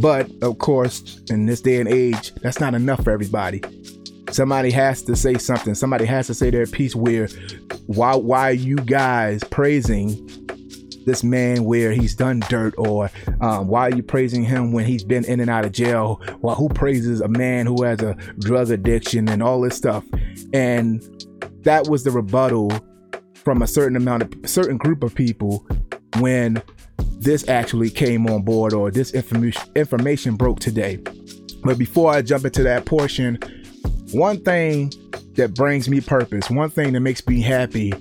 But 0.00 0.28
of 0.42 0.58
course, 0.58 1.20
in 1.28 1.46
this 1.46 1.60
day 1.60 1.78
and 1.78 1.88
age, 1.88 2.34
that's 2.36 2.58
not 2.58 2.74
enough 2.74 3.04
for 3.04 3.10
everybody. 3.10 3.62
Somebody 4.30 4.70
has 4.70 5.02
to 5.02 5.14
say 5.14 5.34
something. 5.34 5.74
Somebody 5.74 6.06
has 6.06 6.26
to 6.28 6.34
say 6.34 6.48
their 6.50 6.66
piece. 6.66 6.96
Where 6.96 7.28
why 7.86 8.16
why 8.16 8.48
are 8.48 8.54
you 8.54 8.76
guys 8.76 9.44
praising 9.44 10.16
this 11.04 11.22
man 11.22 11.64
where 11.64 11.92
he's 11.92 12.14
done 12.14 12.40
dirt, 12.48 12.74
or 12.78 13.10
um, 13.40 13.68
why 13.68 13.88
are 13.88 13.94
you 13.94 14.02
praising 14.02 14.44
him 14.44 14.72
when 14.72 14.86
he's 14.86 15.04
been 15.04 15.24
in 15.26 15.40
and 15.40 15.50
out 15.50 15.66
of 15.66 15.72
jail? 15.72 16.20
Well, 16.40 16.54
who 16.54 16.68
praises 16.70 17.20
a 17.20 17.28
man 17.28 17.66
who 17.66 17.82
has 17.82 18.00
a 18.00 18.14
drug 18.38 18.70
addiction 18.70 19.28
and 19.28 19.42
all 19.42 19.60
this 19.60 19.76
stuff? 19.76 20.04
And 20.54 21.02
that 21.62 21.88
was 21.88 22.04
the 22.04 22.10
rebuttal 22.10 22.70
from 23.34 23.62
a 23.62 23.66
certain 23.66 23.96
amount 23.96 24.22
of 24.22 24.50
certain 24.50 24.76
group 24.76 25.02
of 25.02 25.14
people 25.14 25.66
when 26.18 26.62
this 27.18 27.48
actually 27.48 27.90
came 27.90 28.26
on 28.26 28.42
board 28.42 28.72
or 28.72 28.90
this 28.90 29.12
information 29.14 29.62
information 29.76 30.36
broke 30.36 30.60
today. 30.60 30.98
But 31.64 31.78
before 31.78 32.12
I 32.12 32.22
jump 32.22 32.44
into 32.44 32.62
that 32.64 32.84
portion, 32.84 33.38
one 34.12 34.42
thing 34.42 34.92
that 35.34 35.54
brings 35.54 35.88
me 35.88 36.00
purpose, 36.00 36.50
one 36.50 36.70
thing 36.70 36.92
that 36.92 37.00
makes 37.00 37.26
me 37.26 37.40
happy 37.40 37.92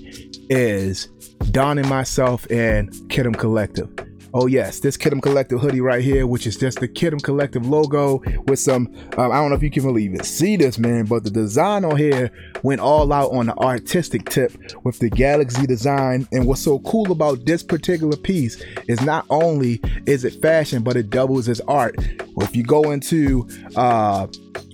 is 0.50 1.06
donning 1.52 1.88
myself 1.88 2.50
in 2.52 2.90
Kid'em 3.08 3.38
Collective. 3.38 3.90
Oh 4.34 4.48
yes, 4.48 4.80
this 4.80 4.96
Kid'em 4.96 5.22
Collective 5.22 5.60
hoodie 5.60 5.82
right 5.82 6.02
here, 6.02 6.26
which 6.26 6.48
is 6.48 6.56
just 6.56 6.80
the 6.80 6.88
Kid'em 6.88 7.22
Collective 7.22 7.68
logo 7.68 8.22
with 8.48 8.60
some, 8.60 8.88
um, 9.18 9.30
I 9.30 9.36
don't 9.36 9.50
know 9.50 9.56
if 9.56 9.64
you 9.64 9.70
can 9.70 9.84
really 9.84 10.06
even 10.06 10.24
see 10.24 10.56
this 10.56 10.80
man, 10.80 11.04
but 11.04 11.26
the 11.26 11.30
design 11.30 11.84
on 11.84 11.98
here 11.98 12.32
went 12.64 12.80
all 12.80 13.12
out 13.12 13.32
on 13.32 13.48
the 13.48 13.58
artistic 13.58 14.30
tip 14.30 14.54
with 14.86 15.00
the 15.00 15.10
galaxy 15.10 15.68
design. 15.68 16.30
And 16.32 16.46
what's 16.46 16.62
so 16.62 16.80
cool 16.80 17.12
about 17.12 17.46
this 17.46 17.62
particular 17.62 18.16
piece 18.16 18.64
is 18.88 19.02
not 19.02 19.26
only 19.30 19.82
is 20.06 20.24
it 20.24 20.42
fashion, 20.42 20.82
but 20.82 20.96
it 20.96 21.10
doubles 21.10 21.50
as 21.50 21.60
art. 21.68 21.96
If 22.38 22.56
you 22.56 22.64
go 22.64 22.92
into 22.92 23.50
uh, 23.76 24.28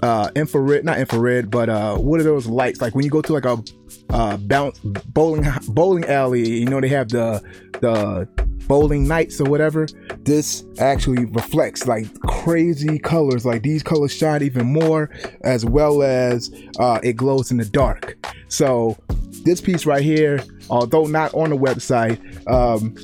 uh, 0.03 0.29
infrared, 0.35 0.85
not 0.85 0.99
infrared, 0.99 1.49
but 1.49 1.67
uh, 1.67 1.97
what 1.97 2.19
are 2.19 2.23
those 2.23 2.45
lights? 2.45 2.79
Like 2.79 2.93
when 2.93 3.05
you 3.05 3.11
go 3.11 3.23
to 3.23 3.33
like 3.33 3.45
a 3.45 3.63
uh, 4.11 4.37
bounce 4.37 4.77
bowling 4.79 5.49
bowling 5.69 6.05
alley, 6.05 6.47
you 6.47 6.65
know 6.65 6.79
they 6.79 6.89
have 6.89 7.09
the 7.09 7.41
the 7.81 8.27
bowling 8.67 9.07
nights 9.07 9.39
or 9.39 9.49
whatever, 9.49 9.87
this 10.19 10.65
actually 10.79 11.25
reflects 11.25 11.87
like 11.87 12.07
crazy 12.21 12.99
colors. 12.99 13.45
Like 13.45 13.63
these 13.63 13.83
colors 13.83 14.13
shine 14.13 14.43
even 14.43 14.67
more, 14.67 15.09
as 15.41 15.65
well 15.65 16.03
as 16.03 16.51
uh, 16.79 16.99
it 17.03 17.13
glows 17.13 17.51
in 17.51 17.57
the 17.57 17.65
dark. 17.65 18.17
So 18.49 18.97
this 19.43 19.61
piece 19.61 19.85
right 19.85 20.03
here, 20.03 20.43
although 20.69 21.05
not 21.05 21.33
on 21.33 21.49
the 21.49 21.57
website, 21.57 22.19
um, 22.51 22.95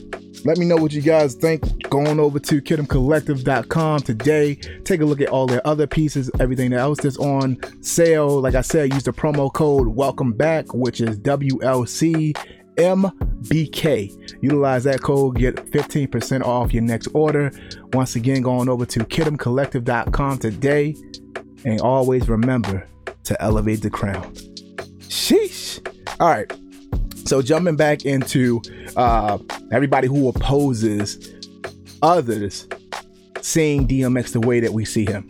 let 0.45 0.57
me 0.57 0.65
know 0.65 0.75
what 0.75 0.91
you 0.91 1.01
guys 1.01 1.35
think. 1.35 1.89
Going 1.89 2.19
over 2.19 2.37
to 2.39 2.61
kidemcollective.com 2.61 4.01
today. 4.01 4.55
Take 4.83 4.99
a 4.99 5.05
look 5.05 5.21
at 5.21 5.29
all 5.29 5.47
their 5.47 5.65
other 5.65 5.87
pieces, 5.87 6.29
everything 6.39 6.73
else 6.73 6.99
that's 6.99 7.17
on 7.17 7.57
sale. 7.81 8.41
Like 8.41 8.55
I 8.55 8.61
said, 8.61 8.93
use 8.93 9.03
the 9.03 9.13
promo 9.13 9.51
code 9.51 9.87
welcome 9.87 10.33
back, 10.33 10.73
which 10.73 10.99
is 10.99 11.17
WLC 11.19 12.35
MBK. 12.75 14.37
Utilize 14.41 14.83
that 14.85 15.01
code, 15.01 15.37
get 15.37 15.55
15% 15.71 16.41
off 16.43 16.73
your 16.73 16.83
next 16.83 17.07
order. 17.13 17.51
Once 17.93 18.15
again, 18.15 18.41
going 18.41 18.69
over 18.69 18.85
to 18.85 18.99
kidemcollective.com 18.99 20.37
today. 20.39 20.95
And 21.65 21.79
always 21.81 22.27
remember 22.27 22.87
to 23.23 23.41
elevate 23.41 23.81
the 23.81 23.89
crown. 23.89 24.33
Sheesh. 24.99 25.85
All 26.19 26.29
right. 26.29 26.51
So 27.25 27.41
jumping 27.41 27.77
back 27.77 28.05
into 28.05 28.61
uh, 28.95 29.37
everybody 29.71 30.07
who 30.07 30.27
opposes 30.27 31.33
others 32.01 32.67
seeing 33.41 33.87
DMX 33.87 34.33
the 34.33 34.41
way 34.41 34.59
that 34.59 34.73
we 34.73 34.85
see 34.85 35.05
him. 35.05 35.27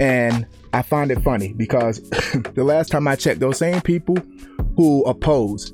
And 0.00 0.46
I 0.72 0.82
find 0.82 1.10
it 1.10 1.20
funny 1.22 1.52
because 1.54 2.00
the 2.54 2.64
last 2.64 2.90
time 2.90 3.08
I 3.08 3.16
checked, 3.16 3.40
those 3.40 3.58
same 3.58 3.80
people 3.80 4.16
who 4.76 5.02
oppose 5.04 5.72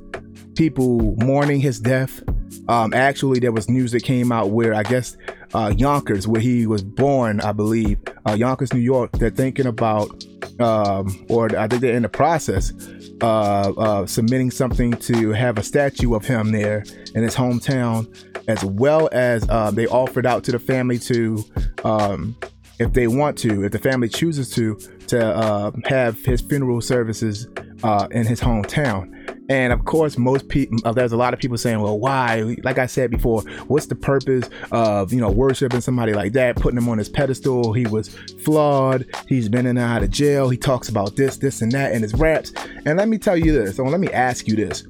people 0.54 1.16
mourning 1.16 1.60
his 1.60 1.80
death. 1.80 2.22
Um, 2.68 2.94
actually, 2.94 3.40
there 3.40 3.52
was 3.52 3.68
news 3.68 3.92
that 3.92 4.04
came 4.04 4.32
out 4.32 4.50
where 4.50 4.74
I 4.74 4.82
guess 4.82 5.16
uh, 5.52 5.72
Yonkers, 5.76 6.26
where 6.26 6.40
he 6.40 6.66
was 6.66 6.82
born, 6.82 7.40
I 7.40 7.52
believe, 7.52 7.98
uh, 8.26 8.32
Yonkers, 8.32 8.72
New 8.72 8.80
York, 8.80 9.12
they're 9.12 9.30
thinking 9.30 9.66
about 9.66 10.24
um, 10.60 11.26
or 11.28 11.56
I 11.56 11.66
think 11.66 11.82
they're 11.82 11.96
in 11.96 12.02
the 12.02 12.08
process 12.08 12.72
uh, 13.20 13.72
uh, 13.76 14.06
submitting 14.06 14.50
something 14.50 14.92
to 14.92 15.30
have 15.32 15.58
a 15.58 15.62
statue 15.62 16.14
of 16.14 16.24
him 16.24 16.52
there 16.52 16.84
in 17.14 17.22
his 17.22 17.34
hometown, 17.34 18.06
as 18.48 18.64
well 18.64 19.08
as 19.12 19.48
uh, 19.48 19.70
they 19.70 19.86
offered 19.86 20.26
out 20.26 20.44
to 20.44 20.52
the 20.52 20.58
family 20.58 20.98
to, 20.98 21.44
um, 21.84 22.36
if 22.78 22.92
they 22.92 23.06
want 23.06 23.38
to, 23.38 23.64
if 23.64 23.72
the 23.72 23.78
family 23.78 24.08
chooses 24.08 24.50
to, 24.50 24.76
to 25.06 25.24
uh, 25.24 25.70
have 25.86 26.22
his 26.24 26.40
funeral 26.40 26.80
services 26.80 27.48
uh, 27.82 28.08
in 28.10 28.26
his 28.26 28.40
hometown. 28.40 29.10
And 29.48 29.72
of 29.74 29.84
course, 29.84 30.16
most 30.16 30.48
people, 30.48 30.78
uh, 30.84 30.92
there's 30.92 31.12
a 31.12 31.16
lot 31.16 31.34
of 31.34 31.40
people 31.40 31.58
saying, 31.58 31.80
well, 31.80 31.98
why? 31.98 32.56
Like 32.62 32.78
I 32.78 32.86
said 32.86 33.10
before, 33.10 33.42
what's 33.66 33.86
the 33.86 33.94
purpose 33.94 34.48
of, 34.72 35.12
you 35.12 35.20
know, 35.20 35.30
worshiping 35.30 35.82
somebody 35.82 36.14
like 36.14 36.32
that, 36.32 36.56
putting 36.56 36.78
him 36.78 36.88
on 36.88 36.96
his 36.96 37.10
pedestal? 37.10 37.74
He 37.74 37.86
was 37.86 38.08
flawed. 38.42 39.06
He's 39.28 39.50
been 39.50 39.66
in 39.66 39.76
and 39.76 39.78
out 39.78 40.02
of 40.02 40.10
jail. 40.10 40.48
He 40.48 40.56
talks 40.56 40.88
about 40.88 41.16
this, 41.16 41.36
this, 41.36 41.60
and 41.60 41.70
that 41.72 41.92
in 41.92 42.02
his 42.02 42.14
raps. 42.14 42.52
And 42.86 42.96
let 42.96 43.08
me 43.08 43.18
tell 43.18 43.36
you 43.36 43.52
this, 43.52 43.78
or 43.78 43.90
let 43.90 44.00
me 44.00 44.10
ask 44.12 44.48
you 44.48 44.56
this. 44.56 44.84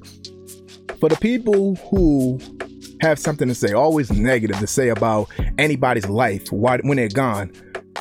For 0.99 1.09
the 1.09 1.17
people 1.17 1.75
who 1.89 2.39
have 3.01 3.19
something 3.19 3.49
to 3.49 3.55
say, 3.55 3.73
always 3.73 4.09
negative 4.09 4.57
to 4.59 4.67
say 4.67 4.87
about 4.87 5.29
anybody's 5.57 6.07
life 6.07 6.49
why, 6.51 6.77
when 6.77 6.95
they're 6.95 7.09
gone, 7.09 7.51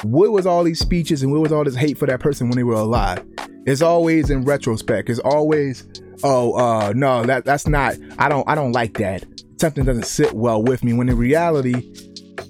what 0.03 0.31
was 0.31 0.47
all 0.47 0.63
these 0.63 0.79
speeches 0.79 1.23
and 1.23 1.33
what 1.33 1.41
was 1.41 1.51
all 1.51 1.65
this 1.65 1.75
hate 1.75 1.99
for 1.99 2.07
that 2.07 2.21
person 2.21 2.49
when 2.49 2.57
they 2.57 2.63
were 2.63 2.75
alive? 2.75 3.25
It's 3.67 3.83
always 3.83 4.31
in 4.31 4.45
retrospect. 4.45 5.09
It's 5.09 5.21
always 5.21 5.87
oh 6.23 6.53
uh 6.55 6.93
no 6.95 7.25
that 7.25 7.45
that's 7.45 7.67
not 7.67 7.97
I 8.19 8.29
don't 8.29 8.49
I 8.49 8.55
don't 8.55 8.73
like 8.73 8.99
that. 8.99 9.25
Something 9.61 9.85
doesn't 9.85 10.07
sit 10.07 10.35
well 10.35 10.63
with 10.63 10.85
me 10.85 10.93
when 10.93 11.09
in 11.09 11.17
reality 11.17 11.93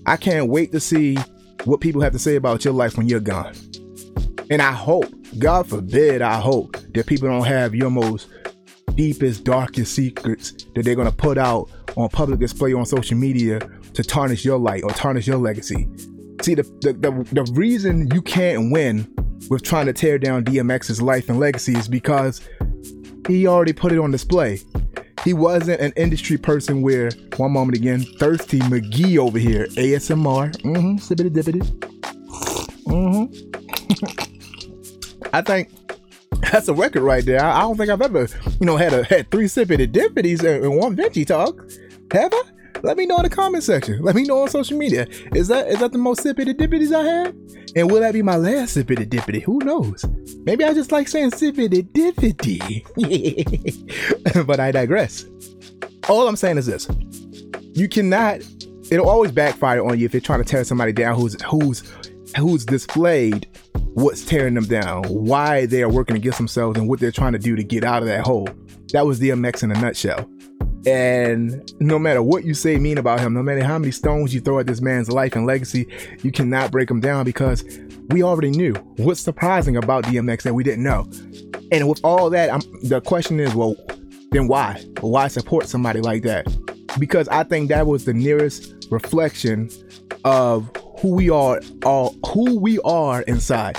I 0.06 0.16
can't 0.16 0.48
wait 0.48 0.72
to 0.72 0.80
see 0.80 1.16
what 1.64 1.80
people 1.80 2.02
have 2.02 2.12
to 2.12 2.18
say 2.18 2.36
about 2.36 2.64
your 2.64 2.74
life 2.74 2.96
when 2.96 3.08
you're 3.08 3.20
gone. 3.20 3.54
And 4.50 4.60
I 4.60 4.72
hope, 4.72 5.06
God 5.38 5.66
forbid, 5.66 6.20
I 6.20 6.38
hope 6.38 6.76
that 6.92 7.06
people 7.06 7.28
don't 7.28 7.46
have 7.46 7.74
your 7.74 7.90
most 7.90 8.28
deepest, 8.94 9.44
darkest 9.44 9.94
secrets 9.94 10.52
that 10.74 10.84
they're 10.84 10.94
gonna 10.94 11.12
put 11.12 11.38
out 11.38 11.70
on 11.96 12.08
public 12.08 12.40
display 12.40 12.74
on 12.74 12.84
social 12.84 13.16
media 13.16 13.60
to 13.94 14.02
tarnish 14.02 14.44
your 14.44 14.58
light 14.58 14.82
or 14.82 14.90
tarnish 14.90 15.26
your 15.26 15.38
legacy. 15.38 15.88
See, 16.42 16.54
the, 16.54 16.64
the, 16.82 16.92
the, 16.92 17.44
the 17.44 17.52
reason 17.52 18.10
you 18.12 18.20
can't 18.20 18.70
win 18.72 19.13
with 19.50 19.62
trying 19.62 19.86
to 19.86 19.92
tear 19.92 20.18
down 20.18 20.44
DMX's 20.44 21.00
life 21.00 21.28
and 21.28 21.38
legacy 21.38 21.76
is 21.76 21.88
because 21.88 22.40
he 23.26 23.46
already 23.46 23.72
put 23.72 23.92
it 23.92 23.98
on 23.98 24.10
display. 24.10 24.60
He 25.24 25.32
wasn't 25.32 25.80
an 25.80 25.92
industry 25.96 26.36
person 26.36 26.82
where, 26.82 27.10
one 27.36 27.52
moment 27.52 27.78
again, 27.78 28.04
Thirsty 28.18 28.58
McGee 28.60 29.16
over 29.16 29.38
here, 29.38 29.66
ASMR, 29.68 30.54
mm-hmm, 30.58 30.96
sippity 30.96 31.30
dippity. 31.30 31.62
Mm-hmm. 32.84 33.50
I 35.32 35.40
think 35.40 35.70
that's 36.52 36.68
a 36.68 36.74
record 36.74 37.02
right 37.02 37.24
there. 37.24 37.42
I, 37.42 37.58
I, 37.58 37.60
don't 37.62 37.76
think 37.76 37.90
I've 37.90 38.02
ever, 38.02 38.28
you 38.60 38.66
know, 38.66 38.76
had 38.76 38.92
a 38.92 39.04
had 39.04 39.30
three 39.30 39.46
sippity 39.46 39.90
dippities 39.90 40.44
in, 40.44 40.76
one 40.76 40.94
Vinci 40.94 41.24
talk. 41.24 41.58
Have 42.12 42.34
I? 42.34 42.42
Let 42.84 42.98
me 42.98 43.06
know 43.06 43.16
in 43.16 43.22
the 43.22 43.30
comment 43.30 43.64
section. 43.64 44.02
Let 44.02 44.14
me 44.14 44.24
know 44.24 44.42
on 44.42 44.50
social 44.50 44.76
media. 44.76 45.06
Is 45.34 45.48
that 45.48 45.68
is 45.68 45.78
that 45.80 45.92
the 45.92 45.98
most 45.98 46.20
sippity 46.20 46.52
dippities 46.52 46.94
I 46.94 47.02
had? 47.02 47.34
And 47.74 47.90
will 47.90 48.00
that 48.00 48.12
be 48.12 48.20
my 48.20 48.36
last 48.36 48.76
sippity 48.76 49.08
dippity? 49.08 49.42
Who 49.42 49.58
knows? 49.60 50.04
Maybe 50.44 50.64
I 50.64 50.74
just 50.74 50.92
like 50.92 51.08
saying 51.08 51.30
sippity 51.30 51.82
dippity. 51.92 52.84
but 54.46 54.60
I 54.60 54.70
digress. 54.70 55.24
All 56.10 56.28
I'm 56.28 56.36
saying 56.36 56.58
is 56.58 56.66
this. 56.66 56.86
You 57.72 57.88
cannot 57.88 58.42
it'll 58.90 59.08
always 59.08 59.32
backfire 59.32 59.82
on 59.82 59.98
you 59.98 60.04
if 60.04 60.12
you're 60.12 60.20
trying 60.20 60.42
to 60.42 60.48
tear 60.48 60.62
somebody 60.62 60.92
down 60.92 61.16
who's 61.16 61.40
who's 61.42 61.90
who's 62.36 62.66
displayed 62.66 63.48
what's 63.94 64.24
tearing 64.24 64.54
them 64.54 64.66
down, 64.66 65.04
why 65.04 65.64
they 65.66 65.82
are 65.82 65.88
working 65.88 66.16
against 66.16 66.36
themselves, 66.36 66.78
and 66.78 66.86
what 66.88 67.00
they're 67.00 67.12
trying 67.12 67.32
to 67.32 67.38
do 67.38 67.56
to 67.56 67.64
get 67.64 67.82
out 67.82 68.02
of 68.02 68.08
that 68.08 68.26
hole. 68.26 68.48
That 68.92 69.06
was 69.06 69.20
DMX 69.20 69.62
in 69.62 69.70
a 69.70 69.80
nutshell. 69.80 70.28
And 70.86 71.72
no 71.80 71.98
matter 71.98 72.22
what 72.22 72.44
you 72.44 72.52
say 72.54 72.76
mean 72.76 72.98
about 72.98 73.20
him, 73.20 73.32
no 73.32 73.42
matter 73.42 73.64
how 73.64 73.78
many 73.78 73.90
stones 73.90 74.34
you 74.34 74.40
throw 74.40 74.58
at 74.58 74.66
this 74.66 74.80
man's 74.80 75.08
life 75.08 75.34
and 75.34 75.46
legacy, 75.46 75.88
you 76.22 76.30
cannot 76.30 76.70
break 76.70 76.90
him 76.90 77.00
down 77.00 77.24
because 77.24 77.64
we 78.08 78.22
already 78.22 78.50
knew. 78.50 78.74
What's 78.96 79.20
surprising 79.20 79.76
about 79.76 80.04
DMX 80.04 80.42
that 80.42 80.54
we 80.54 80.62
didn't 80.62 80.84
know? 80.84 81.08
And 81.72 81.88
with 81.88 82.00
all 82.04 82.28
that, 82.30 82.52
I'm, 82.52 82.60
the 82.82 83.00
question 83.00 83.40
is, 83.40 83.54
well, 83.54 83.76
then 84.30 84.46
why? 84.46 84.82
Why 85.00 85.28
support 85.28 85.66
somebody 85.68 86.00
like 86.00 86.22
that? 86.24 86.46
Because 86.98 87.28
I 87.28 87.44
think 87.44 87.70
that 87.70 87.86
was 87.86 88.04
the 88.04 88.14
nearest 88.14 88.86
reflection 88.90 89.70
of 90.24 90.70
who 90.98 91.14
we 91.14 91.30
are, 91.30 91.60
all 91.84 92.14
who 92.26 92.58
we 92.58 92.78
are 92.80 93.22
inside 93.22 93.78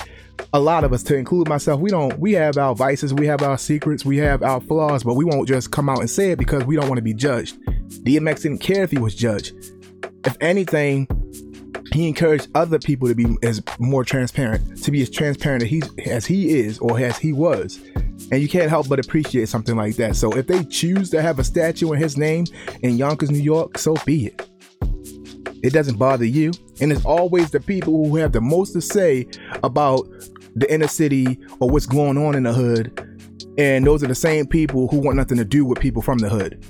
a 0.55 0.59
lot 0.59 0.85
of 0.85 0.93
us, 0.93 1.03
to 1.03 1.17
include 1.17 1.49
myself, 1.49 1.81
we 1.81 1.89
don't, 1.89 2.17
we 2.17 2.31
have 2.31 2.57
our 2.57 2.73
vices, 2.73 3.13
we 3.13 3.27
have 3.27 3.41
our 3.41 3.57
secrets, 3.57 4.05
we 4.05 4.15
have 4.15 4.41
our 4.41 4.61
flaws, 4.61 5.03
but 5.03 5.15
we 5.15 5.25
won't 5.25 5.49
just 5.49 5.69
come 5.71 5.89
out 5.89 5.99
and 5.99 6.09
say 6.09 6.31
it 6.31 6.39
because 6.39 6.63
we 6.63 6.77
don't 6.77 6.87
want 6.87 6.97
to 6.97 7.03
be 7.03 7.13
judged. 7.13 7.59
DMX 8.05 8.43
didn't 8.43 8.59
care 8.59 8.81
if 8.81 8.89
he 8.89 8.97
was 8.97 9.13
judged. 9.13 9.53
If 10.23 10.37
anything, 10.39 11.09
he 11.91 12.07
encouraged 12.07 12.47
other 12.55 12.79
people 12.79 13.09
to 13.09 13.15
be 13.15 13.35
as 13.43 13.61
more 13.79 14.05
transparent, 14.05 14.81
to 14.81 14.91
be 14.91 15.01
as 15.01 15.09
transparent 15.09 15.63
as 15.63 15.69
he, 15.69 15.83
as 16.05 16.25
he 16.25 16.57
is 16.57 16.79
or 16.79 16.97
as 16.99 17.17
he 17.17 17.33
was. 17.33 17.83
And 18.31 18.41
you 18.41 18.47
can't 18.47 18.69
help 18.69 18.87
but 18.87 19.05
appreciate 19.05 19.49
something 19.49 19.75
like 19.75 19.97
that. 19.97 20.15
So 20.15 20.31
if 20.37 20.47
they 20.47 20.63
choose 20.63 21.09
to 21.09 21.21
have 21.21 21.37
a 21.37 21.43
statue 21.43 21.91
in 21.91 21.99
his 21.99 22.15
name 22.15 22.45
in 22.81 22.95
Yonkers, 22.95 23.29
New 23.29 23.39
York, 23.39 23.77
so 23.77 23.95
be 24.05 24.27
it. 24.27 24.49
It 25.65 25.73
doesn't 25.73 25.97
bother 25.97 26.25
you. 26.25 26.51
And 26.79 26.91
it's 26.91 27.03
always 27.05 27.49
the 27.49 27.59
people 27.59 28.07
who 28.07 28.15
have 28.17 28.31
the 28.31 28.41
most 28.41 28.73
to 28.73 28.81
say 28.81 29.27
about 29.63 30.07
the 30.55 30.71
inner 30.73 30.87
city 30.87 31.39
or 31.59 31.69
what's 31.69 31.85
going 31.85 32.17
on 32.17 32.35
in 32.35 32.43
the 32.43 32.53
hood. 32.53 33.11
And 33.57 33.85
those 33.85 34.03
are 34.03 34.07
the 34.07 34.15
same 34.15 34.47
people 34.47 34.87
who 34.87 34.97
want 34.97 35.17
nothing 35.17 35.37
to 35.37 35.45
do 35.45 35.65
with 35.65 35.79
people 35.79 36.01
from 36.01 36.17
the 36.17 36.29
hood. 36.29 36.63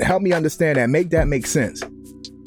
Help 0.00 0.22
me 0.22 0.32
understand 0.32 0.78
that. 0.78 0.90
Make 0.90 1.10
that 1.10 1.28
make 1.28 1.46
sense. 1.46 1.82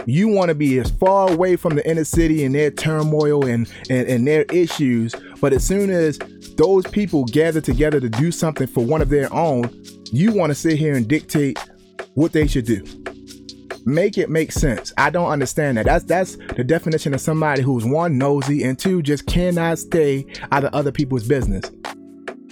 You 0.06 0.28
want 0.30 0.50
to 0.50 0.56
be 0.56 0.80
as 0.80 0.90
far 0.92 1.32
away 1.32 1.56
from 1.56 1.76
the 1.76 1.88
inner 1.88 2.04
city 2.04 2.44
and 2.44 2.56
their 2.56 2.72
turmoil 2.72 3.46
and, 3.46 3.72
and, 3.90 4.08
and 4.08 4.28
their 4.28 4.44
issues. 4.44 5.14
But 5.40 5.54
as 5.54 5.66
soon 5.66 5.90
as 5.90 6.18
those 6.58 6.88
people 6.88 7.24
gather 7.26 7.62
together 7.62 8.00
to 8.00 8.10
do 8.10 8.32
something 8.32 8.68
for 8.68 8.84
one 8.84 9.02
of 9.02 9.10
their 9.10 9.32
own, 9.34 9.70
you 10.12 10.34
want 10.34 10.50
to 10.50 10.56
sit 10.56 10.78
here 10.78 10.96
and 10.96 11.08
dictate 11.08 11.60
what 12.16 12.34
they 12.34 12.48
should 12.48 12.66
do 12.66 12.84
make 13.86 14.18
it 14.18 14.30
make 14.30 14.52
sense. 14.52 14.94
I 14.98 15.10
don't 15.10 15.30
understand 15.30 15.78
that. 15.78 15.86
That's 15.86 16.06
that's 16.06 16.36
the 16.56 16.64
definition 16.64 17.14
of 17.14 17.22
somebody 17.22 17.62
who's 17.62 17.86
one 17.86 18.18
nosy 18.18 18.64
and 18.64 18.78
two 18.78 19.02
just 19.02 19.28
cannot 19.28 19.80
stay 19.80 20.26
out 20.52 20.64
of 20.64 20.74
other 20.74 20.92
people's 20.92 21.28
business. 21.28 21.70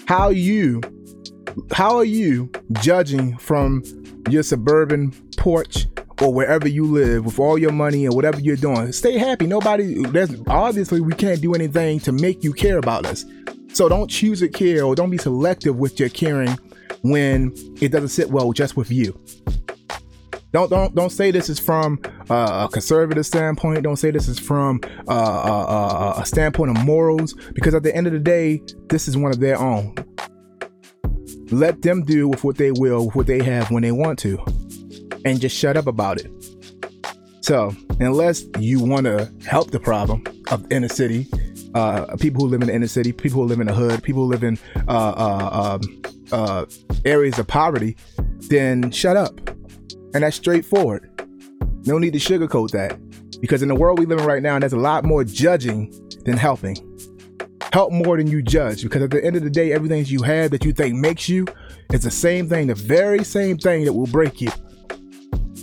How 0.08 0.30
you 0.30 0.82
how 1.72 1.98
are 1.98 2.06
you 2.06 2.52
judging 2.82 3.38
from 3.38 3.84
your 4.30 4.44
suburban 4.44 5.12
porch 5.38 5.88
or 6.22 6.34
wherever 6.34 6.68
you 6.68 6.86
live 6.86 7.26
with 7.26 7.40
all 7.40 7.58
your 7.58 7.72
money 7.72 8.06
and 8.06 8.16
whatever 8.16 8.40
you're 8.40 8.56
doing? 8.56 8.92
Stay 8.92 9.18
happy. 9.18 9.48
Nobody 9.48 10.04
there's 10.04 10.36
obviously 10.48 11.02
we 11.02 11.14
can't 11.14 11.42
do 11.42 11.54
anything 11.54 12.00
to 12.02 12.12
make 12.12 12.44
you 12.44 12.54
care 12.54 12.78
about 12.78 13.06
us. 13.06 13.26
So 13.74 13.88
don't 13.88 14.10
choose 14.10 14.40
to 14.40 14.48
care 14.48 14.84
or 14.84 14.96
don't 14.96 15.10
be 15.10 15.18
selective 15.18 15.78
with 15.78 16.00
your 16.00 16.10
caring 16.10 16.58
when 17.02 17.54
it 17.82 17.90
doesn't 17.92 18.10
sit 18.10 18.30
well 18.30 18.52
just 18.52 18.76
with 18.76 18.92
you. 18.92 19.18
Don't 20.52 20.70
don't 20.70 20.96
don't 20.96 21.12
say 21.12 21.30
this 21.30 21.48
is 21.48 21.60
from 21.60 22.00
uh, 22.30 22.68
a 22.68 22.74
conservative 22.74 23.26
standpoint. 23.26 23.84
Don't 23.84 23.98
say 23.98 24.10
this 24.10 24.28
is 24.28 24.40
from 24.40 24.82
uh, 25.08 25.12
uh, 25.12 25.66
uh, 26.18 26.22
a 26.22 26.26
standpoint 26.26 26.76
of 26.76 26.84
morals, 26.84 27.36
because 27.54 27.76
at 27.76 27.84
the 27.84 27.96
end 27.96 28.08
of 28.08 28.14
the 28.14 28.20
day, 28.20 28.62
this 28.88 29.08
is 29.08 29.16
one 29.16 29.32
of 29.32 29.40
their 29.40 29.60
own. 29.60 29.94
Let 31.52 31.84
them 31.84 32.04
do 32.04 32.28
with 32.28 32.44
what 32.44 32.58
they 32.58 32.72
will, 32.72 33.06
with 33.06 33.16
what 33.16 33.28
they 33.28 33.44
have 33.44 33.70
when 33.70 33.84
they 33.84 33.92
want 33.92 34.18
to, 34.20 34.44
and 35.24 35.40
just 35.40 35.56
shut 35.56 35.78
up 35.78 35.86
about 35.86 36.20
it. 36.20 36.32
So, 37.42 37.76
unless 38.00 38.44
you 38.58 38.84
want 38.84 39.06
to 39.06 39.32
help 39.48 39.70
the 39.70 39.80
problem 39.80 40.24
of 40.50 40.66
inner 40.72 40.90
city, 40.90 41.28
uh, 41.76 42.16
people 42.18 42.44
who 42.44 42.50
live 42.50 42.62
in 42.62 42.68
the 42.68 42.74
inner 42.74 42.88
city, 42.88 43.12
people 43.12 43.44
who 43.44 43.48
live 43.48 43.60
in 43.60 43.68
the 43.68 43.74
hood, 43.74 44.02
people 44.02 44.24
who 44.24 44.30
live 44.30 44.44
in 44.44 44.58
uh, 44.88 45.80
um, 46.32 46.62
areas 47.06 47.38
of 47.38 47.46
poverty, 47.48 47.96
then 48.50 48.90
shut 48.90 49.16
up 49.16 49.59
and 50.14 50.24
that's 50.24 50.36
straightforward. 50.36 51.10
No 51.86 51.98
need 51.98 52.14
to 52.14 52.20
sugarcoat 52.20 52.72
that. 52.72 52.98
Because 53.42 53.62
in 53.62 53.70
the 53.70 53.76
world 53.76 54.00
we 54.00 54.06
live 54.06 54.20
in 54.20 54.26
right 54.26 54.44
now, 54.44 54.60
there's 54.60 54.74
a 54.74 54.78
lot 54.78 55.06
more 55.06 55.24
judging 55.24 55.94
than 56.26 56.38
helping. 56.38 56.78
Help 57.72 57.92
more 57.92 58.18
than 58.18 58.28
you 58.28 58.42
judge. 58.42 58.84
Because 58.84 59.04
at 59.04 59.12
the 59.12 59.24
end 59.24 59.36
of 59.36 59.44
the 59.44 59.50
day, 59.50 59.72
everything 59.72 60.04
you 60.06 60.22
have 60.24 60.52
that 60.52 60.66
you 60.66 60.74
think 60.74 60.96
makes 60.96 61.30
you 61.30 61.46
is 61.94 62.04
the 62.04 62.12
same 62.12 62.50
thing, 62.50 62.68
the 62.68 62.76
very 62.76 63.24
same 63.24 63.58
thing 63.58 63.86
that 63.86 63.94
will 63.94 64.08
break 64.08 64.42
you. 64.42 64.52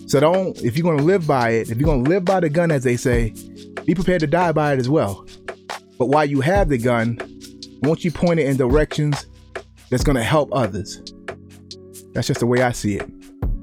So 0.06 0.20
don't, 0.20 0.56
if 0.62 0.76
you're 0.78 0.96
to 0.96 1.02
live 1.02 1.26
by 1.26 1.50
it, 1.50 1.70
if 1.70 1.78
you're 1.78 1.94
to 1.94 2.10
live 2.10 2.24
by 2.24 2.40
the 2.40 2.48
gun, 2.48 2.70
as 2.70 2.84
they 2.84 2.96
say, 2.96 3.34
be 3.84 3.94
prepared 3.94 4.20
to 4.20 4.26
die 4.26 4.52
by 4.52 4.72
it 4.72 4.78
as 4.78 4.88
well. 4.88 5.26
But 5.98 6.06
while 6.06 6.24
you 6.24 6.40
have 6.40 6.68
the 6.68 6.78
gun, 6.78 7.18
won't 7.82 8.04
you 8.04 8.12
point 8.12 8.40
it 8.40 8.46
in 8.46 8.56
directions 8.56 9.26
that's 9.90 10.04
to 10.04 10.22
help 10.22 10.48
others? 10.52 11.02
That's 12.12 12.28
just 12.28 12.40
the 12.40 12.46
way 12.46 12.62
I 12.62 12.72
see 12.72 12.96
it. 12.96 13.10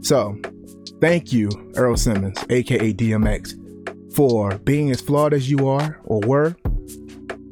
So, 0.02 0.38
Thank 1.04 1.34
you, 1.34 1.50
Earl 1.76 1.98
Simmons, 1.98 2.38
aka 2.50 2.94
DMX, 2.94 4.16
for 4.16 4.58
being 4.60 4.90
as 4.90 5.02
flawed 5.02 5.34
as 5.34 5.52
you 5.52 5.68
are 5.68 6.00
or 6.06 6.22
were, 6.22 6.56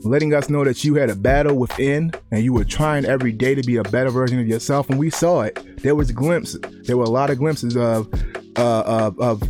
letting 0.03 0.34
us 0.34 0.50
know 0.50 0.63
that 0.63 0.86
you 0.86 0.96
had 0.96 1.10
a 1.10 1.15
battle 1.17 1.58
within 1.58 2.13
and 2.31 2.46
you 2.46 2.53
were 2.53 2.63
trying 2.63 3.03
every 3.03 3.34
day 3.34 3.53
to 3.53 3.62
be 3.62 3.75
a 3.75 3.84
better 3.84 4.10
version 4.10 4.39
of 4.39 4.48
yourself. 4.48 4.89
And 4.89 4.98
we 4.98 5.10
saw 5.10 5.41
it. 5.41 5.81
There 5.84 5.96
was 5.96 6.13
glimpses. 6.13 6.62
There 6.86 6.96
were 6.96 7.03
a 7.03 7.10
lot 7.10 7.29
of 7.29 7.39
glimpses 7.39 7.75
of 7.75 8.08
uh, 8.55 8.84
of, 8.86 9.20
of 9.20 9.41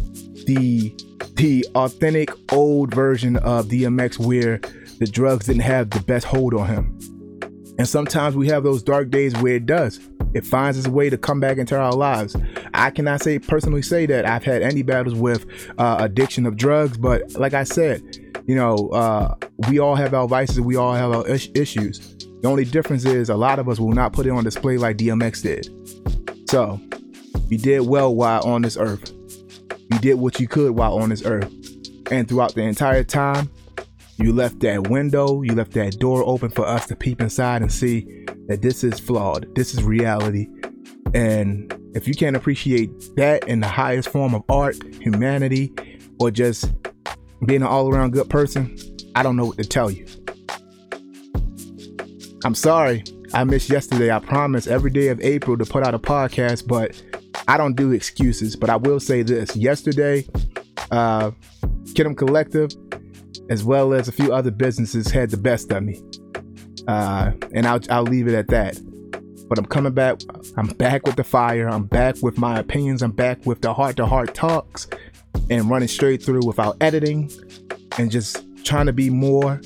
the 0.48 0.96
the 1.36 1.64
authentic 1.76 2.32
old 2.52 2.96
version 2.96 3.36
of 3.36 3.68
DMX 3.68 4.18
where 4.18 4.58
the 4.98 5.06
drugs 5.06 5.46
didn't 5.46 5.62
have 5.62 5.92
the 5.92 6.00
best 6.00 6.26
hold 6.26 6.56
on 6.56 6.66
him. 6.66 6.98
And 7.78 7.88
sometimes 7.88 8.36
we 8.36 8.48
have 8.48 8.64
those 8.64 8.82
dark 8.82 9.12
days 9.12 9.36
where 9.38 9.58
it 9.58 9.68
does. 9.68 10.00
It 10.34 10.46
finds 10.46 10.78
its 10.78 10.88
way 10.88 11.10
to 11.10 11.18
come 11.18 11.40
back 11.40 11.58
into 11.58 11.78
our 11.78 11.94
lives. 11.94 12.36
I 12.82 12.90
cannot 12.90 13.22
say 13.22 13.38
personally 13.38 13.84
say 13.84 14.08
that 14.08 14.26
I've 14.26 14.44
had 14.44 14.64
any 14.64 14.82
battles 14.82 15.14
with 15.14 15.46
uh, 15.78 15.98
addiction 16.00 16.48
of 16.48 16.58
drugs, 16.58 16.98
but 16.98 17.32
like 17.34 17.54
I 17.54 17.64
said, 17.64 18.02
you 18.48 18.56
know, 18.56 18.90
uh, 18.90 19.36
we 19.70 19.78
all 19.78 19.94
have 19.94 20.16
our 20.16 20.28
vices, 20.28 20.60
we 20.62 20.78
all 20.78 20.96
have 20.96 21.12
our 21.12 21.28
is- 21.28 21.52
issues. 21.54 22.00
The 22.42 22.48
only 22.48 22.66
difference 22.66 23.06
is 23.06 23.30
a 23.30 23.36
lot 23.36 23.60
of 23.60 23.70
us 23.70 23.80
will 23.80 23.92
not 23.92 24.14
put 24.14 24.26
it 24.26 24.32
on 24.32 24.44
display 24.44 24.78
like 24.78 24.98
DMX 24.98 25.44
did. 25.44 26.50
So, 26.50 26.82
you 27.50 27.60
did 27.60 27.82
well 27.82 28.16
while 28.16 28.42
on 28.48 28.64
this 28.64 28.78
earth. 28.78 29.14
You 29.92 30.00
did 30.00 30.16
what 30.16 30.40
you 30.40 30.48
could 30.48 30.72
while 30.72 30.98
on 30.98 31.10
this 31.10 31.24
earth. 31.24 31.54
And 32.10 32.28
throughout 32.28 32.56
the 32.56 32.64
entire 32.64 33.04
time, 33.04 33.52
you 34.18 34.34
left 34.34 34.60
that 34.62 34.88
window, 34.88 35.44
you 35.44 35.54
left 35.54 35.74
that 35.74 36.00
door 36.00 36.24
open 36.26 36.50
for 36.50 36.66
us 36.66 36.88
to 36.88 36.96
peep 36.96 37.22
inside 37.22 37.62
and 37.62 37.72
see 37.72 38.26
that 38.48 38.64
this 38.64 38.84
is 38.84 39.00
flawed. 39.00 39.54
This 39.54 39.76
is 39.76 39.84
reality. 39.84 40.48
And 41.14 41.72
if 41.94 42.08
you 42.08 42.14
can't 42.14 42.36
appreciate 42.36 43.16
that 43.16 43.48
in 43.48 43.60
the 43.60 43.68
highest 43.68 44.10
form 44.10 44.34
of 44.34 44.44
art, 44.50 44.76
humanity, 45.02 45.74
or 46.20 46.32
just 46.32 46.72
being 47.46 47.62
an 47.62 47.68
all 47.68 47.90
around 47.90 48.12
good 48.12 48.30
person, 48.30 48.78
I 49.16 49.24
don't 49.24 49.36
know 49.36 49.46
what 49.46 49.58
to 49.58 49.64
tell 49.64 49.92
you. 49.92 50.06
I'm 52.44 52.56
sorry. 52.56 53.04
I 53.34 53.44
missed 53.44 53.70
yesterday. 53.70 54.12
I 54.12 54.20
promised 54.20 54.68
every 54.68 54.92
day 54.92 55.10
of 55.10 55.22
April 55.22 55.58
to 55.58 55.66
put 55.66 55.86
out 55.86 55.94
a 55.94 56.00
podcast, 56.00 56.68
but 56.68 57.02
I 57.48 57.58
don't 57.58 57.76
do 57.76 57.92
excuses. 57.92 58.56
But 58.56 58.70
I 58.70 58.78
will 58.78 59.00
say 59.00 59.22
this 59.22 59.56
yesterday, 59.56 60.26
uh, 60.92 61.32
Kidum 61.94 62.18
Collective, 62.18 62.72
as 63.50 63.64
well 63.64 63.94
as 63.94 64.08
a 64.08 64.12
few 64.12 64.34
other 64.34 64.52
businesses, 64.52 65.08
had 65.08 65.30
the 65.30 65.38
best 65.38 65.72
of 65.72 65.84
me. 65.84 66.02
Uh, 66.88 67.32
and 67.54 67.68
I'll, 67.68 67.80
I'll 67.90 68.04
leave 68.04 68.28
it 68.28 68.34
at 68.34 68.48
that. 68.48 68.80
But 69.52 69.60
I'm 69.60 69.66
coming 69.66 69.92
back. 69.92 70.22
I'm 70.56 70.68
back 70.68 71.06
with 71.06 71.18
the 71.18 71.26
fire. 71.26 71.68
I'm 71.68 71.84
back 71.84 72.16
with 72.22 72.38
my 72.38 72.58
opinions. 72.58 73.02
I'm 73.02 73.12
back 73.12 73.46
with 73.46 73.60
the 73.60 73.74
heart 73.74 73.98
to 73.98 74.06
heart 74.06 74.34
talks 74.34 74.88
and 75.50 75.70
running 75.70 75.90
straight 75.90 76.24
through 76.24 76.46
without 76.46 76.78
editing 76.80 77.30
and 77.98 78.10
just 78.10 78.46
trying 78.64 78.86
to 78.86 78.94
be 78.94 79.10
more 79.10 79.60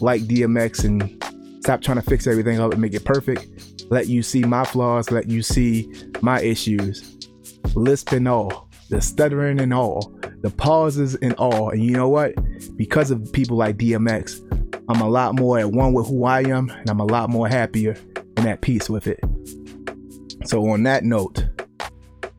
like 0.00 0.22
DMX 0.22 0.84
and 0.84 1.24
stop 1.62 1.82
trying 1.82 1.98
to 1.98 2.02
fix 2.02 2.26
everything 2.26 2.58
up 2.58 2.72
and 2.72 2.82
make 2.82 2.94
it 2.94 3.04
perfect. 3.04 3.46
Let 3.90 4.08
you 4.08 4.24
see 4.24 4.42
my 4.42 4.64
flaws, 4.64 5.12
let 5.12 5.28
you 5.28 5.44
see 5.44 5.88
my 6.20 6.40
issues, 6.40 7.28
lisp 7.76 8.10
and 8.10 8.26
all, 8.26 8.68
the 8.90 9.00
stuttering 9.00 9.60
and 9.60 9.72
all, 9.72 10.18
the 10.40 10.50
pauses 10.50 11.14
and 11.14 11.34
all. 11.34 11.70
And 11.70 11.84
you 11.84 11.92
know 11.92 12.08
what? 12.08 12.34
Because 12.76 13.12
of 13.12 13.32
people 13.32 13.56
like 13.56 13.76
DMX, 13.76 14.42
I'm 14.88 15.00
a 15.00 15.08
lot 15.08 15.36
more 15.36 15.60
at 15.60 15.70
one 15.70 15.92
with 15.92 16.08
who 16.08 16.24
I 16.24 16.40
am 16.40 16.70
and 16.70 16.90
I'm 16.90 16.98
a 16.98 17.06
lot 17.06 17.30
more 17.30 17.46
happier 17.46 17.96
and 18.48 18.54
at 18.54 18.62
peace 18.62 18.88
with 18.88 19.06
it. 19.06 19.20
So, 20.44 20.66
on 20.70 20.82
that 20.84 21.04
note, 21.04 21.44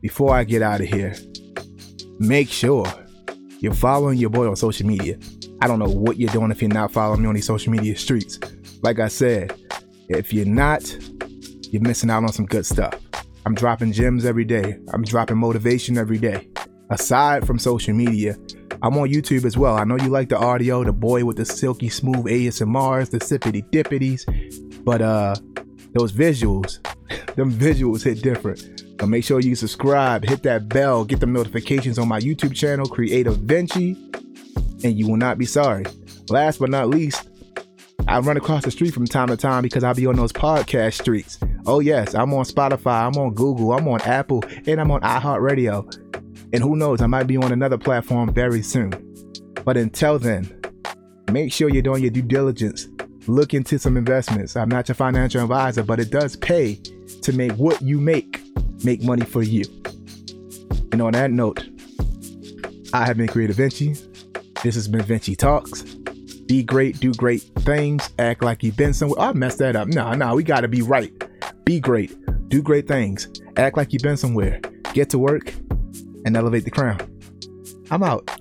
before 0.00 0.34
I 0.34 0.44
get 0.44 0.62
out 0.62 0.80
of 0.80 0.88
here, 0.88 1.14
make 2.18 2.48
sure 2.48 2.86
you're 3.60 3.74
following 3.74 4.18
your 4.18 4.30
boy 4.30 4.48
on 4.48 4.56
social 4.56 4.86
media. 4.86 5.18
I 5.60 5.68
don't 5.68 5.78
know 5.78 5.88
what 5.88 6.18
you're 6.18 6.32
doing 6.32 6.50
if 6.50 6.62
you're 6.62 6.70
not 6.70 6.92
following 6.92 7.22
me 7.22 7.28
on 7.28 7.34
these 7.34 7.46
social 7.46 7.72
media 7.72 7.96
streets. 7.96 8.38
Like 8.82 8.98
I 8.98 9.08
said, 9.08 9.54
if 10.08 10.32
you're 10.32 10.46
not, 10.46 10.82
you're 11.70 11.82
missing 11.82 12.10
out 12.10 12.24
on 12.24 12.32
some 12.32 12.46
good 12.46 12.66
stuff. 12.66 12.98
I'm 13.46 13.54
dropping 13.54 13.92
gems 13.92 14.24
every 14.24 14.44
day. 14.44 14.78
I'm 14.92 15.02
dropping 15.02 15.38
motivation 15.38 15.98
every 15.98 16.18
day. 16.18 16.48
Aside 16.90 17.46
from 17.46 17.58
social 17.58 17.94
media, 17.94 18.36
I'm 18.82 18.96
on 18.96 19.08
YouTube 19.08 19.44
as 19.44 19.56
well. 19.56 19.76
I 19.76 19.84
know 19.84 19.96
you 19.96 20.08
like 20.08 20.30
the 20.30 20.38
audio, 20.38 20.82
the 20.82 20.92
boy 20.92 21.24
with 21.24 21.36
the 21.36 21.44
silky 21.44 21.88
smooth 21.88 22.24
ASMRs, 22.24 23.10
the 23.10 23.18
sippity 23.18 23.62
dippities, 23.70 24.26
but 24.82 25.02
uh 25.02 25.34
those 25.94 26.12
visuals, 26.12 26.82
them 27.36 27.52
visuals 27.52 28.02
hit 28.02 28.22
different. 28.22 28.84
So 29.00 29.06
make 29.06 29.24
sure 29.24 29.40
you 29.40 29.54
subscribe, 29.54 30.24
hit 30.24 30.42
that 30.42 30.68
bell, 30.68 31.04
get 31.04 31.20
the 31.20 31.26
notifications 31.26 31.98
on 31.98 32.08
my 32.08 32.20
YouTube 32.20 32.54
channel, 32.54 32.86
Creative 32.86 33.36
Vinci, 33.36 33.96
and 34.84 34.98
you 34.98 35.08
will 35.08 35.16
not 35.16 35.38
be 35.38 35.46
sorry. 35.46 35.86
Last 36.28 36.58
but 36.58 36.70
not 36.70 36.88
least, 36.88 37.28
I 38.08 38.18
run 38.18 38.36
across 38.36 38.64
the 38.64 38.70
street 38.70 38.92
from 38.92 39.06
time 39.06 39.28
to 39.28 39.36
time 39.36 39.62
because 39.62 39.84
I'll 39.84 39.94
be 39.94 40.06
on 40.06 40.16
those 40.16 40.32
podcast 40.32 41.00
streets. 41.00 41.38
Oh, 41.66 41.80
yes, 41.80 42.14
I'm 42.14 42.32
on 42.34 42.44
Spotify, 42.44 43.06
I'm 43.06 43.16
on 43.16 43.34
Google, 43.34 43.72
I'm 43.72 43.86
on 43.88 44.00
Apple, 44.02 44.42
and 44.66 44.80
I'm 44.80 44.90
on 44.90 45.00
iHeartRadio. 45.00 45.94
And 46.52 46.62
who 46.62 46.76
knows, 46.76 47.00
I 47.00 47.06
might 47.06 47.26
be 47.26 47.36
on 47.36 47.52
another 47.52 47.78
platform 47.78 48.32
very 48.34 48.62
soon. 48.62 48.90
But 49.64 49.76
until 49.76 50.18
then, 50.18 50.60
make 51.30 51.52
sure 51.52 51.68
you're 51.68 51.82
doing 51.82 52.02
your 52.02 52.10
due 52.10 52.22
diligence. 52.22 52.88
Look 53.26 53.54
into 53.54 53.78
some 53.78 53.96
investments. 53.96 54.56
I'm 54.56 54.68
not 54.68 54.88
your 54.88 54.94
financial 54.94 55.42
advisor, 55.42 55.82
but 55.82 56.00
it 56.00 56.10
does 56.10 56.36
pay 56.36 56.76
to 57.22 57.32
make 57.32 57.52
what 57.52 57.80
you 57.82 58.00
make 58.00 58.42
make 58.84 59.02
money 59.02 59.24
for 59.24 59.42
you. 59.42 59.64
And 60.92 61.02
on 61.02 61.12
that 61.12 61.30
note, 61.30 61.68
I 62.92 63.06
have 63.06 63.16
been 63.16 63.28
Creative 63.28 63.56
Vinci. 63.56 63.94
This 64.62 64.74
has 64.74 64.88
been 64.88 65.02
Vinci 65.02 65.36
Talks. 65.36 65.82
Be 66.46 66.62
great, 66.62 66.98
do 66.98 67.12
great 67.14 67.42
things, 67.60 68.10
act 68.18 68.42
like 68.42 68.62
you've 68.62 68.76
been 68.76 68.92
somewhere. 68.92 69.20
Oh, 69.20 69.30
I 69.30 69.32
messed 69.32 69.58
that 69.58 69.76
up. 69.76 69.88
No, 69.88 70.12
no, 70.14 70.34
we 70.34 70.42
gotta 70.42 70.66
be 70.66 70.82
right. 70.82 71.12
Be 71.64 71.78
great, 71.78 72.16
do 72.48 72.60
great 72.60 72.88
things, 72.88 73.28
act 73.56 73.76
like 73.76 73.92
you've 73.92 74.02
been 74.02 74.16
somewhere, 74.16 74.60
get 74.92 75.10
to 75.10 75.18
work, 75.18 75.54
and 76.24 76.36
elevate 76.36 76.64
the 76.64 76.70
crown. 76.70 76.98
I'm 77.90 78.02
out. 78.02 78.39